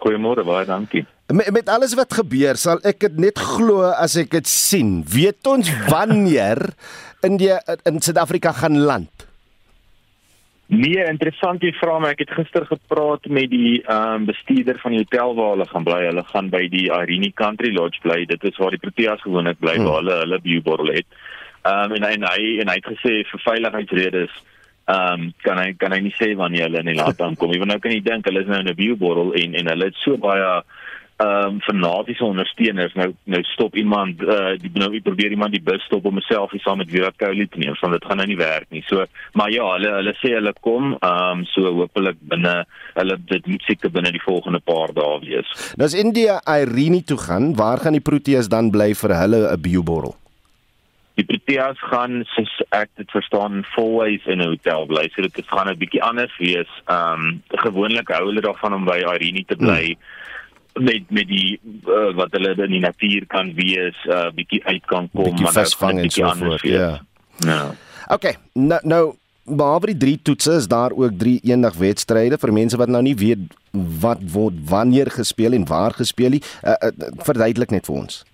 [0.00, 1.06] Goeiemôre, baie dankie.
[1.32, 5.04] Met, met alles wat gebeur, sal ek dit net glo as ek dit sien.
[5.04, 6.74] Weet ons wanneer
[7.22, 9.25] India in Suid-Afrika gaan land?
[10.66, 12.10] Nee, interessant jy vra my.
[12.16, 15.86] Ek het gister gepraat met die ehm um, bestuurder van die hotel waar hulle gaan
[15.86, 16.00] bly.
[16.08, 18.24] Hulle gaan by die Irene Country Lodge bly.
[18.26, 19.86] Dit is waar die Proteas gewoonlik bly hmm.
[19.86, 21.06] waar hulle hulle bierborrel het.
[21.62, 24.34] Ehm um, en, en hy en hy het gesê vir veiligheidsredes
[24.86, 27.54] ehm um, kan hy kan hy nie sê wanneer hulle in die land aankom.
[27.54, 30.02] Jy nou kan jy dink hulle is nou in 'n bierborrel en en hulle het
[30.02, 30.50] so baie
[31.16, 35.80] ehm um, fanatiese ondersteuners nou nou stop iemand uh, die nou probeer iemand die bus
[35.88, 38.36] stop om homself hier saam met Virat Kohli te neem want dit gaan nou nie
[38.36, 38.82] werk nie.
[38.84, 42.52] So maar ja, hulle hulle sê hulle kom ehm um, so hopelik binne
[42.98, 45.54] hulle dit moet seker binne die volgende paar dae wees.
[45.80, 49.62] Nou as India Irene toe gaan, waar gaan die Proteas dan bly vir hulle 'n
[49.68, 50.12] bioborrel?
[51.16, 55.08] Die Proteas gaan soos ek dit verstaan volways in 'n hotel bly.
[55.16, 56.68] So dit gaan 'n bietjie anders wees.
[56.92, 59.96] Ehm um, gewoonlik hou hulle daarvan om by Irene te bly.
[59.96, 60.24] Hmm
[60.80, 61.58] met met die
[61.88, 65.52] uh, wat hulle in die natuur kan wees, 'n uh, bietjie uit kan kom, maar
[65.52, 66.62] dit is so voort.
[66.62, 67.00] Ja.
[67.44, 67.74] Ja.
[68.08, 72.76] Okay, nou nou behalwe die drie toetse is daar ook drie eendag wedstryde vir mense
[72.76, 73.52] wat nou nie weet
[74.02, 76.42] wat word wanneer gespeel en waar gespeel nie.
[76.64, 76.90] Uh, uh,
[77.22, 78.24] verduidelik net vir ons.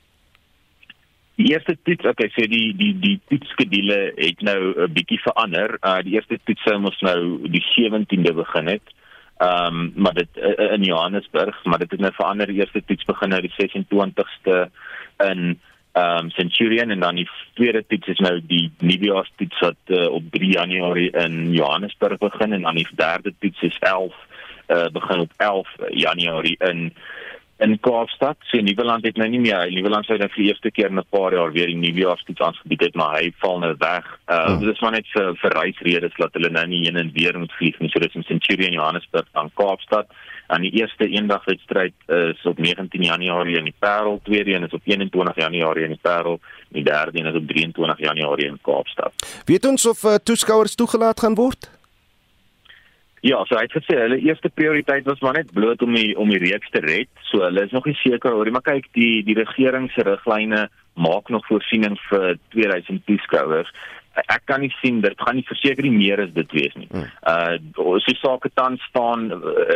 [1.40, 5.78] Die eerste toets, okay, so die die die toetskedule het nou 'n bietjie verander.
[5.81, 8.83] Uh die eerste toets sou mos nou die 17de begin het.
[9.42, 12.46] Ehm um, maar dit uh, in Johannesburg, maar dit het nou verander.
[12.46, 14.59] Die eerste toets begin nou die 26ste
[15.26, 15.61] in
[15.92, 20.09] ehm um, Centurion en dan die tweede toets is nou die nuwejaars toets wat uh,
[20.09, 24.14] op 3 Januarie in Johannesburg begin en dan die derde toets is 11
[24.68, 26.94] uh, begin op 11 Januarie in
[27.59, 28.37] in Kaapstad.
[28.51, 29.71] So Nieuweland het nou nie meer.
[29.71, 32.81] Nieuweland sou dan vir die eerste keer in 'n paar jaar weer die nuwejaarstoets aangebied
[32.81, 34.19] het, maar hy val nou weg.
[34.29, 34.61] Uh oh.
[34.61, 37.79] dis maar net vir vir reisredes dat hulle nou nie heen en weer moet vlieg
[37.79, 37.91] nie.
[37.91, 40.07] So dis in Centurion Johannesburg aan Kaapstad.
[40.49, 44.81] En die eerste eendagwedstryd is op 19 Januarie in die Parel, tweede een is op
[44.85, 49.12] 21 Januarie in die Parel, die derde een is op 23 Januarie in Kaapstad.
[49.45, 51.71] Weet ons of uh, toeskouers toegelaat gaan word?
[53.23, 56.31] Ja, so hy het gesê hulle eerste prioriteit was maar net bloot om die om
[56.33, 57.11] die reeks te red.
[57.31, 60.65] So hulle is nog nie seker oor nie, maar kyk, die die regering se riglyne
[60.99, 63.71] maak nog voorsiening vir 2000 toeskouers
[64.14, 66.88] ek kan nie sien dit gaan nie verseker nie meer as dit wees nie.
[66.92, 67.09] Hmm.
[67.27, 69.31] Uh as die sake tans staan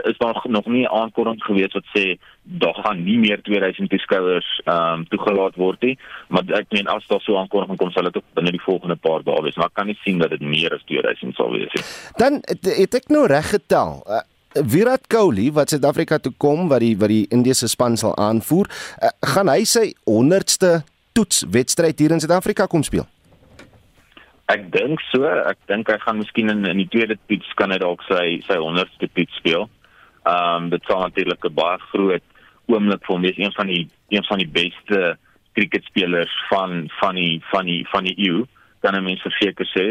[0.05, 4.61] is daar nog nie 'n aankondiging gewees wat sê daar gaan nie meer 2000 toeskouers
[4.64, 8.16] ehm um, toegelaat word nie, maar ek meen as daar so aankondiging kom sal dit
[8.16, 10.75] ook binne die volgende paar dae wees, maar ek kan nie sien dat dit meer
[10.75, 11.85] as 2000 sal wees nie.
[12.22, 14.03] Dan het ek nou reg getel.
[14.07, 14.22] Uh,
[14.57, 18.70] Virat Kohli wat Suid-Afrika toe kom wat die wat die Indiese span sal aanvoer,
[19.03, 20.81] uh, gaan hy sy 100ste
[21.12, 23.09] toetswedstryd hier in Suid-Afrika kom speel?
[24.47, 27.79] Ek dink so, ek dink hy gaan miskien in in die tweede toets kan hy
[27.83, 29.67] dalk sy sy 100ste toets speel.
[30.27, 32.27] Ehm um, dit sal natuurlik 'n baie groot
[32.71, 35.17] oomblik vir hom wees, een van die een van die beste
[35.59, 38.45] cricketspelers van van die van die van die EU,
[38.83, 39.87] kan ek mens verseker sê.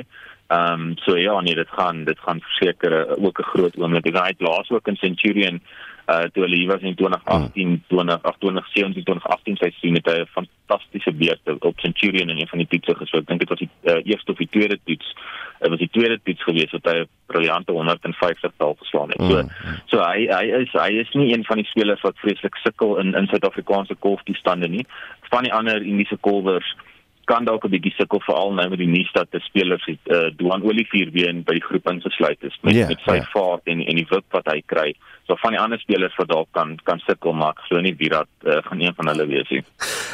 [0.47, 4.07] Ehm um, so ja, nee, dit gaan dit gaan verseker ook 'n groot oomblik.
[4.07, 5.61] Hy het laas ook in Centurion
[6.07, 11.11] uh toe hulle hier was in 2018 20 2017 2018 seisoen het hy 'n fantastiese
[11.11, 13.19] beurt op Centurion in een van die toetse gespeel.
[13.19, 15.15] Ek dink dit was die uh, eerste of die tweede toets.
[15.59, 19.21] Dit was die tweede toets gewees wat hy 'n briljante 150 tal geslaan het.
[19.21, 19.49] So mm.
[19.85, 23.13] so hy hy is hy is nie een van die spelers wat vreeslik sukkel in
[23.13, 24.85] in Suid-Afrikaanse golftoestande nie.
[25.29, 26.75] Van die ander Indiese golfers
[27.25, 30.29] kan dalk 'n bietjie sukkel veral nou met die nuus dat die spelers het uh,
[30.37, 33.29] Duan Olivier weer in by die groep ingesluit is met yeah, met sy yeah.
[33.33, 34.93] vaart en en die wip wat hy kry.
[35.27, 38.29] So van die ander spelers wat dalk kan kan sukkel maar glo nie wie dat
[38.43, 39.63] uh, gaan een van hulle wees nie.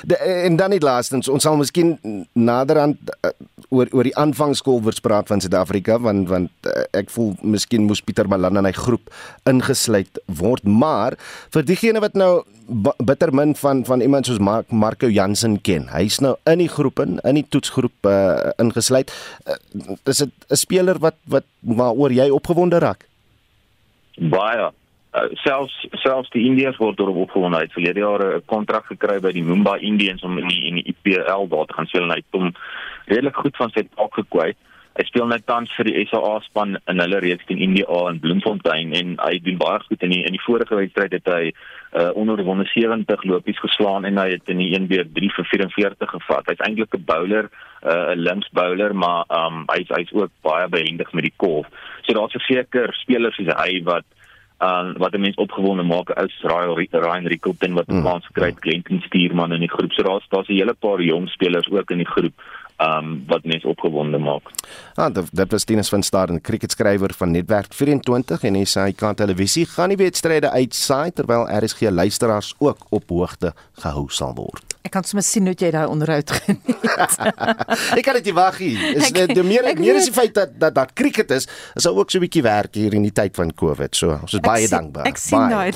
[0.04, 1.97] De, en dan nie laastens ons sal miskien
[2.34, 3.32] nader aan uh,
[3.72, 8.28] oor oor die aanvangskolwers praat van Suid-Afrika want want uh, ek voel miskien moes Pieter
[8.28, 9.12] Malan in hy groep
[9.50, 11.16] ingesluit word maar
[11.56, 12.44] vir diegene wat nou
[13.04, 15.88] bitter min van van iemand soos Mark Marco Jansen ken.
[15.92, 19.12] Hy's nou in die groep in, in die toetsgroep uh, ingesluit.
[19.48, 19.58] Uh,
[20.08, 23.08] is dit 'n speler wat wat waaroor jy opgewonde raak?
[24.16, 24.72] Baie.
[25.12, 27.60] Uh, selfs selfs die Indiërs word daarop opgewonde.
[27.60, 30.96] Het verlede jaar 'n kontrak gekry by die Mumbai Indians om in die, in die
[30.96, 32.54] IPL daar te gaan speel en hy het hom
[33.06, 34.58] redelik goed van sy taak gekwyt.
[34.92, 38.92] Hy speel net tans vir die SA span in hulle reeks teen India in Bloemfontein
[39.00, 42.68] en hy doen baie goed in die in die vorige wedstryd het hy uh, onderwonde
[42.74, 46.52] 70 lopies geslaan en hy het in die 1 weer 3 vir 44 gevat.
[46.52, 50.68] Hy's eintlik 'n bowler, uh, 'n uh, links bowler, maar um, hy's hy's ook baie
[50.68, 51.72] behendig met die kolf.
[52.04, 54.04] So daar's verseker spelers soos hy wat
[54.60, 58.04] uh, wat mense opgewonde maak is Ryan Ryan Rickelton wat 'n mm.
[58.04, 59.94] kans gekry het, Glenn Stuurman in die groep.
[59.94, 62.34] So daar's daar's 'n hele paar jong spelers ook in die groep
[62.82, 64.50] um, wat mense opgewonde maak.
[64.96, 68.91] Ah, dit was Tinus van Staden, 'n cricketskrywer van Netwerk 24 en hy sê hy
[68.91, 74.72] kan televisie gaan die wedstryde uitsaai terwyl RSG luisteraars ook op hoogte gehou sal word.
[74.82, 77.17] Ek kan sommer sien hoe jy daai onderhoud geniet.
[77.98, 78.74] ek kan dit nie wag nie.
[78.98, 82.10] Is dit die meer meer is die feit dat dat dat cricket is, is ook
[82.10, 83.96] so 'n bietjie werk hier in die tyd van COVID.
[83.96, 85.06] So, ons is baie dankbaar.
[85.06, 85.72] Ek sien daai.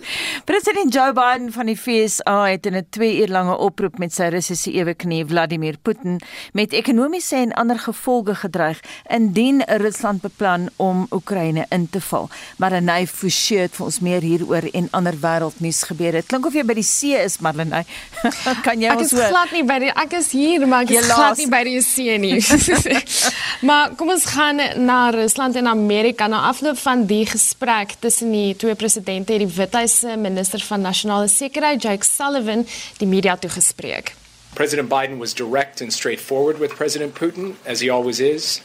[0.50, 4.28] President Joe Biden van die FSA het in 'n 2 uur lange oproep met sy
[4.28, 6.20] Russiese eweknie Vladimir Putin
[6.52, 8.80] met ekonomiese en ander gevolge gedreig
[9.10, 12.28] indien Rusland beplan om Oekraïne in te val.
[12.56, 16.22] Marlenae Forsie het vir ons meer hieroor en ander wêreldnuus gebeure.
[16.22, 17.84] Dit klink of jy by die see is, Marlenae.
[18.66, 19.22] kan jy ons hoor?
[19.22, 21.62] Ek is glad nie by die ek is hier, maar ek is glad nie by
[21.68, 22.38] die see nie.
[23.68, 28.56] maar kom ons gaan na Rusland en Amerika na afloop van die gesprek tussen die
[28.56, 32.66] twee presidente het die Withuise minister van nasionale sekuriteit Jake Sullivan
[32.98, 34.14] die media toegespreek.
[34.58, 38.60] President Biden was direct and straightforward with President Putin as he always is.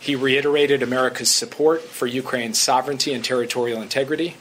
[0.00, 4.38] He reiterated America's support for Ukraine's sovereignty and territorial integrity.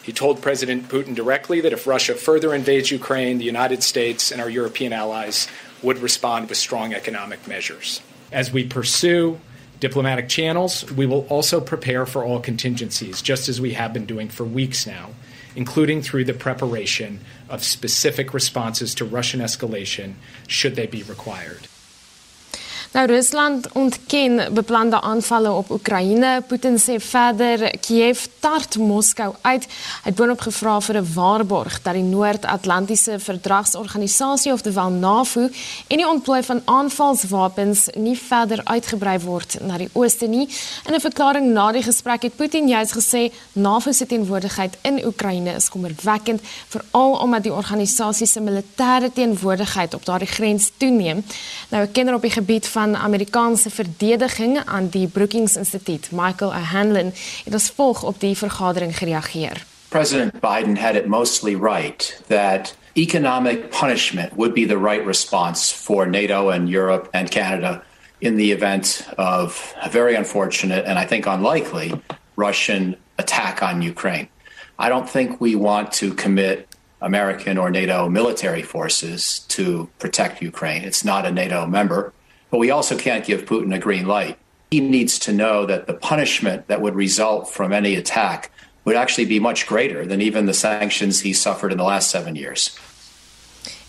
[0.00, 4.40] He told President Putin directly that if Russia further invades Ukraine, the United States and
[4.40, 5.48] our European allies
[5.82, 8.00] would respond with strong economic measures.
[8.30, 9.40] As we pursue
[9.80, 14.28] diplomatic channels, we will also prepare for all contingencies, just as we have been doing
[14.28, 15.10] for weeks now,
[15.56, 20.14] including through the preparation of specific responses to Russian escalation
[20.46, 21.68] should they be required.
[22.92, 26.42] Nou Rusland ontken beplande aanvalle op Oekraïne.
[26.46, 29.64] Putin sê verder Kiev tart Moskou uit.
[30.02, 35.40] Hy het boonop gevra vir 'n waarborg dat die Noord-Atlantiese Verdragsorganisasie of die NAVO
[35.86, 40.48] en die ontplooi van aanvalswapens nie verder uitgebrei word na die ooste nie.
[40.86, 45.54] In 'n verklaring na die gesprek het Putin juis gesê NAVO se teenwoordigheid in Oekraïne
[45.54, 51.24] is kommerwekkend, veral omdat die organisasie se militêre teenwoordigheid op daardie grens toeneem.
[51.68, 56.50] Nou 'n kenner op die gebied van van Amerikaanse verdediging aan die Brookings Instituut, Michael
[56.50, 57.12] O'Hanlon,
[57.44, 59.64] het as volg op die vergadering gereageer.
[59.88, 66.06] President Biden had it mostly right that economic punishment would be the right response for
[66.06, 67.82] NATO and Europe and Canada
[68.18, 71.92] in the event of a very unfortunate and I think unlikely
[72.36, 74.26] Russian attack on Ukraine.
[74.78, 76.66] I don't think we want to commit
[77.00, 80.82] American or NATO military forces to protect Ukraine.
[80.82, 82.12] It's not a NATO member.
[82.52, 84.38] But we also can't give Putin a green light.
[84.70, 88.52] He needs to know that the punishment that would result from any attack
[88.84, 92.36] would actually be much greater than even the sanctions he suffered in the last seven
[92.36, 92.78] years.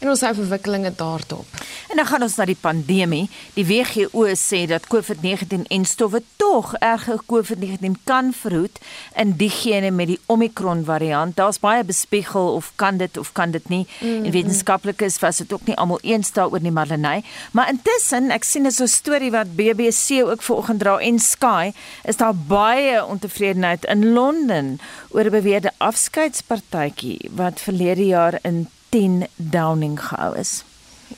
[0.04, 1.62] En ons hou verwikkelinge daarop.
[1.92, 3.28] En dan gaan ons na die pandemie.
[3.56, 8.80] Die WHO sê dat COVID-19 en stowwe tog erge COVID-19 kan verhoed
[9.20, 11.38] in diegene met die Omicron variant.
[11.38, 13.86] Daar's baie bespiegel of kan dit of kan dit nie.
[13.86, 14.26] Mm -hmm.
[14.26, 17.24] En wetenskaplikes was dit ook nie almal eens daaroor nie, Marlenae.
[17.52, 21.72] Maar intussen, ek sien 'n so storie wat BBC ook vanoggend dra en Sky,
[22.04, 29.26] is daar baie ontevredenheid in Londen oor 'n beweerde afskeidspartytjie wat verlede jaar in 10
[29.36, 30.62] Downing gehou is.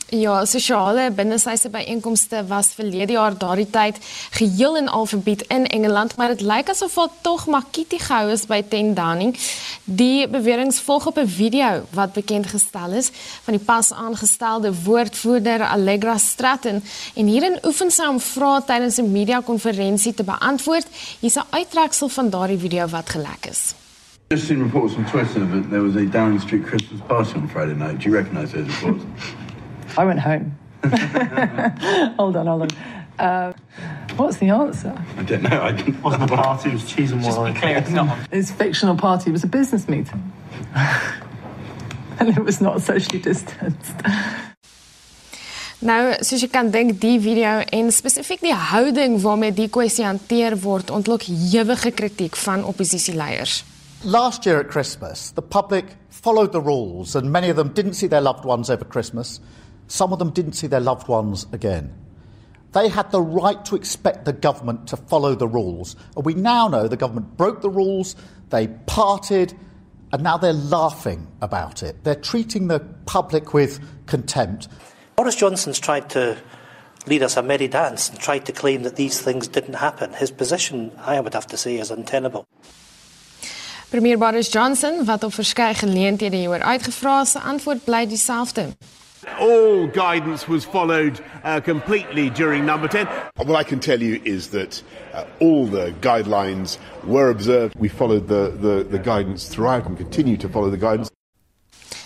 [0.07, 3.99] Ja, sosiale binnesyse byeenkomste was verlede jaar daardie tyd
[4.37, 8.47] geheel en al verbied in Engeland, maar dit lyk asof wat tog Makiti gehou is
[8.47, 9.35] by 10 Downing.
[9.83, 13.11] Die beweringe volg op 'n video wat bekend gestel is
[13.43, 16.83] van die pas aangestelde woordvoerder Allegra Stratton
[17.15, 20.87] en hierin oefen sy om vrae tydens 'n media konferensie te beantwoord.
[21.19, 23.73] Hier's 'n uittreksel van daardie video wat gelek is.
[24.31, 27.75] Just seen reports on Twitter that there was a Downing Street Christmas party on Friday
[27.75, 27.99] night.
[27.99, 29.05] Do you recognise those reports?
[29.95, 30.57] I went home.
[32.17, 32.69] hold on, hold on.
[33.19, 33.53] Uh,
[34.15, 34.99] what's the answer?
[35.17, 35.61] I don't know.
[35.61, 36.01] I didn't.
[36.01, 36.69] wasn't a party.
[36.69, 37.33] It was cheese and wine.
[37.33, 38.17] Just be clear, it's not.
[38.31, 39.29] It's fictional party.
[39.29, 40.33] It was a business meeting,
[42.19, 43.93] and it was not socially distanced.
[45.85, 50.57] Nou, soos jy kan dink, die video en spesifiek die houding waarmee die kwessie hanteer
[50.63, 53.61] word, ontlok ewige kritiek van oppositieleiers.
[54.05, 58.05] Last year at Christmas, the public followed the rules, and many of them didn't see
[58.05, 59.39] their loved ones over Christmas.
[59.87, 61.91] Some of them didn't see their loved ones again.
[62.73, 65.95] They had the right to expect the government to follow the rules.
[66.15, 68.15] And we now know the government broke the rules,
[68.51, 69.55] they parted,
[70.13, 72.03] and now they're laughing about it.
[72.03, 74.67] They're treating the public with contempt.
[75.15, 76.37] Boris Johnson's tried to
[77.07, 80.13] lead us a merry Dance and tried to claim that these things didn't happen.
[80.13, 82.45] His position, I would have to say, is untenable.
[83.89, 88.67] Premier Boris Johnson wat op verskeie geleenthede hieroor uitgevra is, antwoord bly dieselfde.
[89.39, 93.07] all guidance was followed uh, completely during number 10.
[93.35, 94.81] What I can tell you is that
[95.13, 97.75] uh, all the guidelines were observed.
[97.77, 101.09] We followed the, the, the guidance throughout and continue to follow the guidance.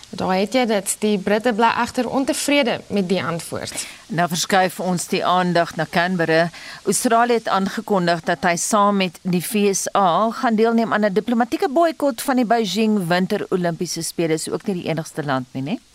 [0.10, 0.95] Daar het jy dit.
[0.99, 3.86] Die Britte bly egter ontevrede met die antwoord.
[4.07, 6.49] Nou verskuif ons die aandag na Canberra.
[6.84, 12.22] Australië het aangekondig dat hy saam met die VSA gaan deelneem aan 'n diplomatieke boikot
[12.22, 14.28] van die Beijing Winter Olimpiese Spele.
[14.28, 15.88] Dis ook nie die enigste land nie, né?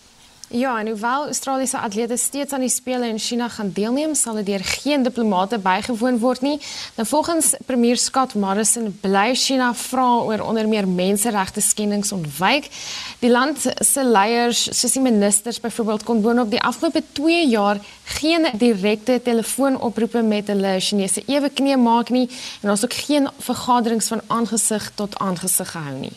[0.48, 4.46] Ja, en hoewel Australiese atlete steeds aan die spele in China gaan deelneem, sal dit
[4.46, 6.58] deur geen diplomate bygewoon word nie.
[6.96, 12.68] Nou volgens premier Scott Morrison bly China vra oor onder meer menseregte skendings ontwyk.
[13.18, 18.46] Die land se leiers, soos die ministers byvoorbeeld kon boonop die afgelope 2 jaar geen
[18.58, 22.28] direkte telefoonoproepe met hulle Chinese eweknie maak nie
[22.60, 26.12] en daar's ook geen vergaderings van aangesig tot aangesig gehou nie.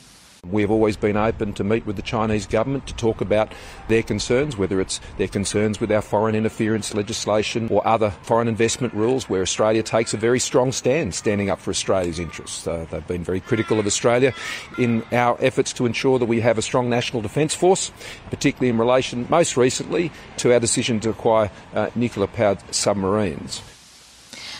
[0.46, 3.54] We have always been open to meet with the Chinese government to talk about
[3.88, 8.94] their concerns, whether it's their concerns with our foreign interference legislation or other foreign investment
[8.94, 12.68] rules, where Australia takes a very strong stand, standing up for Australia's interests.
[12.68, 14.34] Uh, they've been very critical of Australia
[14.78, 17.92] in our efforts to ensure that we have a strong national defence force,
[18.30, 23.62] particularly in relation, most recently, to our decision to acquire uh, nuclear powered submarines.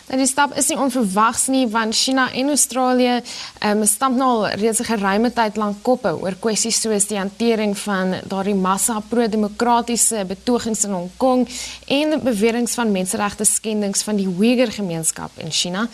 [0.08, 3.18] Nou die stap is nie onverwags nie want China en Australië
[3.68, 7.76] um, stamp nou al reeds 'n geruime tyd lank koppe oor kwessies soos die hantering
[7.78, 11.44] van daardie massa pro-demokratiese betogings in Hong Kong
[11.88, 15.88] en beweringe van menseregte skendings van die Uyghur gemeenskap in China.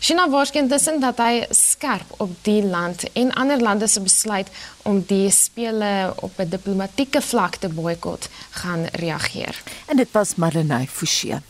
[0.00, 4.50] China waarskyn tussen dat hy skerp op die land en ander lande se besluit
[4.82, 9.62] om die spele op 'n diplomatieke vlak te boikot gaan reageer.
[9.86, 11.49] En dit was Marlenae Forsie.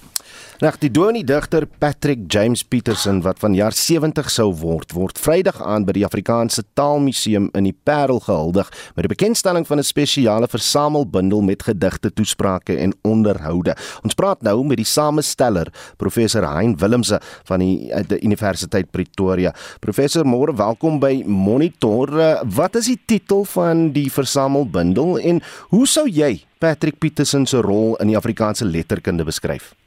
[0.61, 5.57] Reg die dominee digter Patrick James Peterson wat van jaar 70 sou word, word Vrydag
[5.65, 10.49] aan by die Afrikaanse Taalmuseum in die Parel gehuldig met die bekendstelling van 'n spesiale
[10.53, 13.75] versamelbundel met gedigte, toesprake en onderhoude.
[14.05, 19.55] Ons praat nou met die samesteller, professor Hein Willemse van die, die Universiteit Pretoria.
[19.81, 22.45] Professor, môre welkom by Monitor.
[22.45, 25.41] Wat is die titel van die versamelbundel en
[25.71, 29.80] hoe sou jy Patrick Peterson se rol in die Afrikaanse letterkunde beskryf?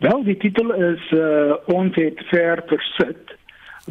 [0.00, 3.36] Wel, die titel is uh, Ons het ver versit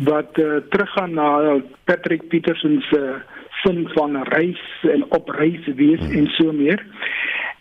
[0.05, 3.19] wat uh, teruggaan na Patrick Peterson se uh,
[3.61, 6.17] sin van reis en op reis wees hmm.
[6.17, 6.85] en so meer.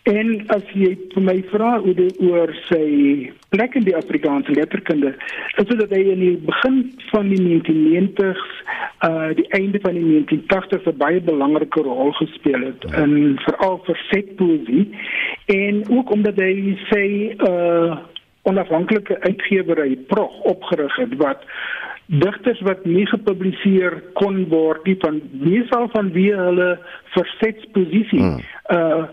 [0.09, 2.85] En as jy vir my vra oor die oor sy
[3.53, 5.11] plek in die Afrikaanse letterkunde,
[5.59, 6.79] is dit dat hy in die begin
[7.11, 8.53] van die 1990s,
[9.05, 14.87] uh die einde van die 1980s 'n baie belangrike rol gespeel het in veral versetpoesie
[15.45, 17.03] en ook omdat hy sê
[17.37, 17.99] uh
[18.41, 21.43] onafhanklike uitgewery Prog opgerig het wat
[22.09, 26.71] digters wat nie gepubliseer kon word nie van meesal van wie hulle
[27.17, 28.39] versetsposisie hmm.
[28.73, 29.03] uh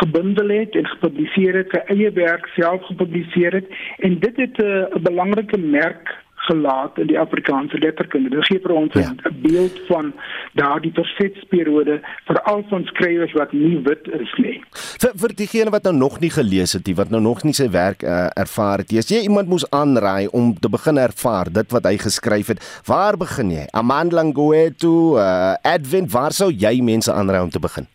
[0.00, 3.66] gebundel het en gepubliseer het, sy eie werk self gepubliseer het
[4.06, 6.14] en dit het 'n uh, belangrike merk
[6.46, 8.30] gelaat in die Afrikaanse letterkunde.
[8.30, 9.30] Dit gee vir ons 'n ja.
[9.42, 10.12] beeld van
[10.54, 14.62] daardie versetsperiode veral van skrywers wat nie wit is nie.
[15.02, 17.68] Vir vir diegene wat nou nog nie gelees het nie, wat nou nog nie sy
[17.70, 18.98] werk uh, ervaar het nie.
[18.98, 23.16] As jy iemand moes aanraai om te begin ervaar dit wat hy geskryf het, waar
[23.16, 23.66] begin jy?
[23.72, 27.86] Amandla Ngwetu, uh, Advent, waar sou jy mense aanraai om te begin?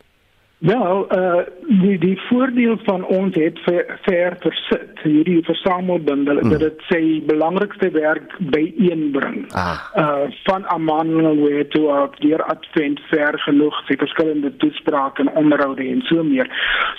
[0.64, 1.42] Wel, uh
[1.82, 6.50] die die voordeel van ons het ver, ver versit hierdie versamelbundel mm.
[6.54, 9.46] dat dit sy belangrikste werk byeenbring.
[9.52, 9.82] Ah.
[10.00, 16.02] Uh van Amanuel toe op deur Advent ver genoeg sy verskillende toesprake en onderhoude en
[16.08, 16.48] so meer.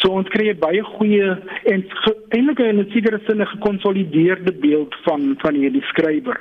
[0.03, 1.33] So ons kry baie goeie
[1.73, 1.87] en
[2.37, 6.41] eintlik 'n sekere sinne gekonsolideerde beeld van van hierdie skrywer.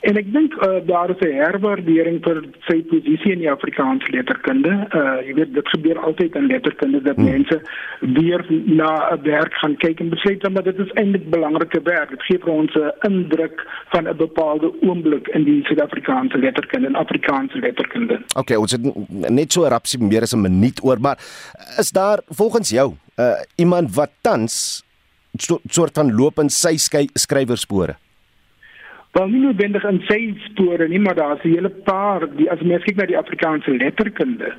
[0.00, 4.76] En ek dink uh, daar is 'n herwaardering vir sy posisie in die Afrikaanse letterkunde.
[4.92, 7.30] Uh jy weet dit gebeur altyd in letterkunde dat hmm.
[7.30, 7.60] mense
[8.00, 8.44] weer
[8.80, 12.10] na 'n werk gaan kyk en besluit dat dit is eintlik belangrike werk.
[12.10, 16.94] Dit gee vir ons 'n indruk van 'n bepaalde oomblik in die Suid-Afrikaanse letterkunde en
[16.94, 18.20] Afrikaanse letterkunde.
[18.36, 18.82] Okay, ons het
[19.30, 21.18] net so rapsie meer as 'n minuut oor, maar
[21.78, 24.84] is daar volgens jou uh, iemand wat tans
[25.68, 26.76] soort van loop in sy
[27.14, 27.96] skrywerspore?
[29.12, 32.84] Wel nie noodwendig in sy spore nie, maar daar's 'n hele paar die as mens
[32.84, 34.52] kyk na die Afrikaanse letterkunde,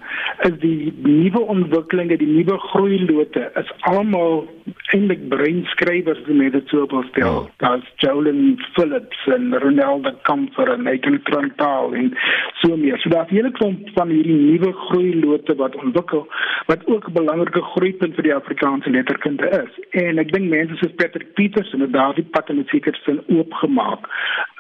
[0.47, 4.47] is die nuwe ontwikkelinge, die nuwe groeilote is almal
[4.93, 7.35] eintlik breinskrywers met dit so op stel.
[7.35, 7.47] Oh.
[7.57, 12.17] Daar's Jolyn Phillips en Ronald Comfort en Michael Trantal en
[12.53, 12.97] so meer.
[12.97, 16.27] So daar's 'n hele klomp van hierdie nuwe groeilote wat ontwikkel
[16.65, 20.01] wat ook 'n belangrike groeipunt vir die Afrikaanse letterkunde is.
[20.03, 24.07] En ek dink mense soos Patrick Peters en daardie pad in seker sin oopgemaak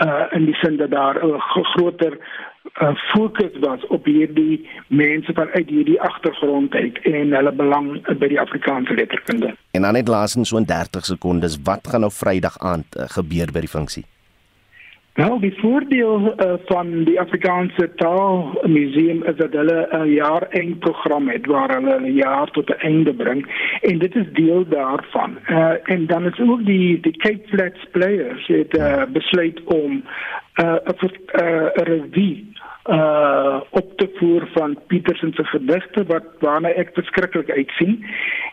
[0.05, 1.39] uh in die sin dat daar 'n
[1.73, 2.17] groter
[2.81, 8.27] uh, fokus was op hierdie mense van uit hierdie agtergrond uit en hulle belang by
[8.27, 9.55] die Afrikaanse letterkunde.
[9.71, 13.51] En dan net laasens so in 30 sekondes, wat gaan nou Vrydag aand uh, gebeur
[13.51, 14.05] by die funksie?
[15.19, 21.27] Nou, die voordeel uh, van die Afrikaanse Taalmuseum is dat hulle 'n jaar eng program
[21.27, 23.41] het waar hulle 'n jaar tot 'n einde bring
[23.81, 25.37] en dit is deel daarvan.
[25.47, 30.63] Uh, en dan is ook die die Cape Flats Players het uh, besluit om 'n
[30.63, 31.11] uh, 'n
[31.43, 32.49] uh, revue
[32.89, 38.05] uh op te voer van Petersen se gedigte wat waarna ek verskriklik uitsien.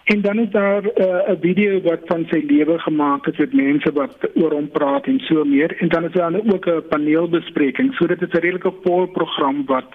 [0.05, 3.93] En dan is daar 'n uh, video wat van sy lewe gemaak het met mense
[3.93, 5.77] wat oor hom praat en so meer.
[5.81, 7.95] En dan is daar ook 'n paneelbespreking.
[7.95, 9.89] So dit is 'n redelike vol program wat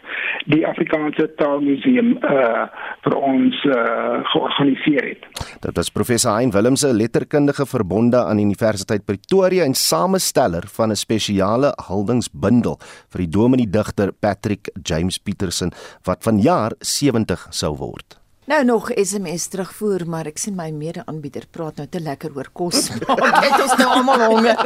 [0.45, 2.65] die Afrikaanse Taalmuseum uh
[3.01, 5.23] vir ons uh georganiseer het.
[5.61, 11.73] Dit is professor Hein Willemse, letterkundige verbonde aan Universiteit Pretoria en samesteller van 'n spesiale
[11.87, 15.71] huldingsbundel vir die dominee digter Patrick James Peterson
[16.03, 18.20] wat vanjaar 70 sou word.
[18.51, 22.89] Nou nog SMS terugvoer, maar ek sien my mede-aanbieder praat nou te lekker oor kos.
[23.21, 24.59] Maak dit ons nou almal honger.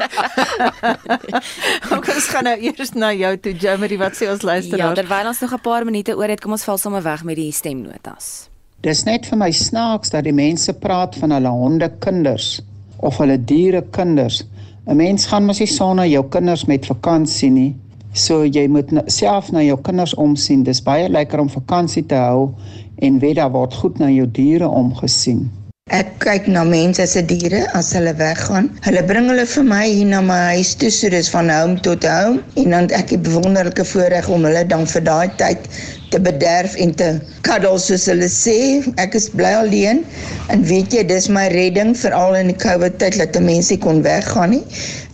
[1.94, 4.96] ons gaan nou eers na jou toe, Jeremy, wat sê ons luisteraars?
[4.96, 7.38] Ja, terwyl ons nog 'n paar minute oor het, kom ons val sommer weg met
[7.38, 8.50] die stemnotas.
[8.82, 12.62] Dis net vir my snaaks dat die mense praat van hulle honde kinders
[13.06, 14.42] of hulle diere kinders.
[14.90, 17.76] 'n Mens gaan mos nie saam na jou kinders met vakansie nie.
[18.16, 20.64] So jy moet self na jou kinders omsien.
[20.64, 22.56] Dis baie lekker om vakansie te hou
[23.00, 25.46] en weet daar word goed na jou diere omgesien.
[25.94, 28.72] Ek kyk na mense se diere as hulle weggaan.
[28.88, 32.08] Hulle bring hulle vir my hier na my huis toe, so dis van home tot
[32.10, 35.70] home en dan ek het wonderlike voorreg om hulle dan vir daai tyd
[36.10, 37.12] te bederf en te
[37.46, 38.58] cuddle soos hulle sê.
[38.98, 40.02] Ek is bly alleen
[40.50, 44.56] en weet jy, dis my redding veral in die COVID tyd dat mense kon weggaan
[44.58, 44.64] nie.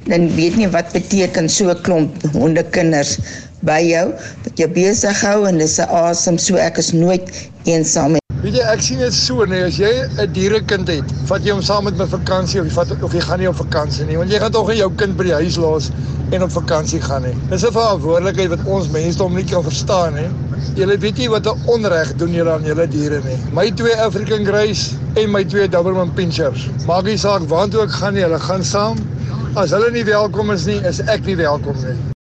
[0.07, 3.19] Dan weet nie wat beteken so 'n klomp hondekinders
[3.67, 4.07] by jou
[4.45, 7.29] wat jou besig hou en dis 'n asem so ek is nooit
[7.65, 11.53] eensaam Weet jy, ek sien dit so nee, as jy 'n dierekind het, vat jy
[11.53, 14.17] hom saam met my vakansie of jy vat of jy gaan nie op vakansie nie,
[14.17, 15.91] want jy gaan tog nie jou kind by die huis los
[16.33, 17.35] en op vakansie gaan nie.
[17.51, 20.29] Dis 'n verantwoordelikheid wat ons mense om nie kan verstaan nie.
[20.73, 23.37] Julle weet nie wat 'n onreg doen julle aan julle diere nie.
[23.53, 26.65] My twee African Greys en my twee Doberman Pinschers.
[26.87, 28.97] Maak nie saak waartoe ek gaan nie, hulle gaan saam.
[29.55, 32.20] As hulle nie welkom is nie, is ek nie welkom nie.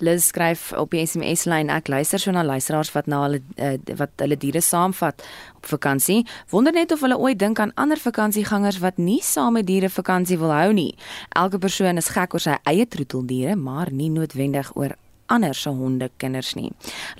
[0.00, 3.74] Liz skryf op die SMS lyn ek luister so na luisteraars wat na hulle uh,
[4.00, 5.24] wat hulle diere saamvat
[5.58, 6.22] op vakansie.
[6.50, 10.38] Wonder net of hulle ooit dink aan ander vakansiegangers wat nie saam met diere vakansie
[10.40, 10.94] wil hou nie.
[11.36, 14.96] Elke persoon is gek oor sy eie troeteldiere, maar nie noodwendig oor
[15.30, 16.70] ander se honde kinders nie.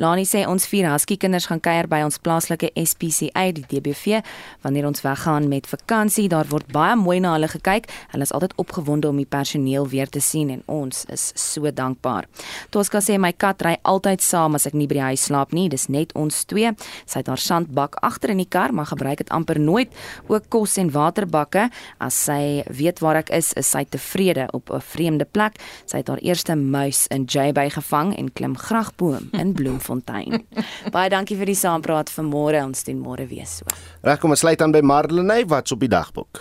[0.02, 4.20] Lani sê ons vier husky kinders gaan kuier by ons plaaslike SPCA die DBV
[4.64, 6.26] wanneer ons weggaan met vakansie.
[6.32, 7.88] Daar word baie mooi na hulle gekyk.
[8.14, 12.26] Hulle is altyd opgewonde om die personeel weer te sien en ons is so dankbaar.
[12.74, 15.68] Tosca sê my kat ry altyd saam as ek nie by die huis slaap nie.
[15.70, 16.74] Dis net ons twee.
[17.06, 19.94] Sy het haar sandbak agter in die kar, maar gebruik dit amper nooit.
[20.28, 21.68] Ook kos en waterbakke.
[22.02, 25.60] As sy weet waar ek is, is sy tevrede op 'n vreemde plek.
[25.86, 30.46] Sy het haar eerste muis in J-Bay gevang vang en klim gragboom in Bloemfontein.
[30.94, 32.62] Baie dankie vir die saampraat vanmôre.
[32.64, 33.68] Ons doen môre weer so.
[34.06, 36.40] Reg kom ons sluit aan by Marlenae wat's op die dagboek.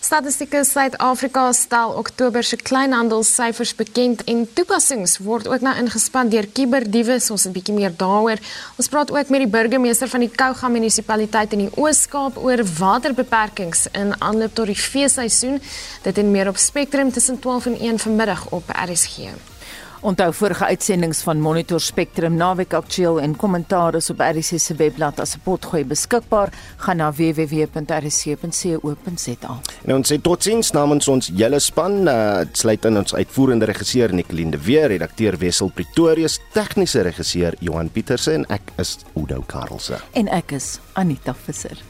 [0.00, 7.18] Statistieke Suid-Afrika stel Oktober se kleinhandelssyfers bekend en toepassings word ook nou ingespan deur kuberdiewe,
[7.20, 8.40] so ons 'n bietjie meer daaroor.
[8.78, 13.86] Ons praat ook met die burgemeester van die Kouga munisipaliteit in die Oos-Kaap oor waterbeperkings
[13.92, 15.60] in aanloop tot die feesseisoen.
[16.02, 19.36] Dit en meer op Spectrum tussen 12 en 1 vanmiddag op RSG.
[20.00, 25.20] Onthou vorige uitsendings van Monitor Spectrum naweek aktueel en kommentaar is op RC se webblad
[25.20, 26.52] as 'n potgooi beskikbaar.
[26.76, 28.00] Gaan na www.rc.co.za.
[29.84, 34.50] En ons sê totsiens namens ons hele span, uh, sluit in ons uitvoerende regisseur Nicoline
[34.50, 40.00] de Weer, redakteur Wessel Pretorius, tegniese regisseur Johan Pieterse en ek is Udo Karlse.
[40.12, 41.89] En ek is Anita Visser.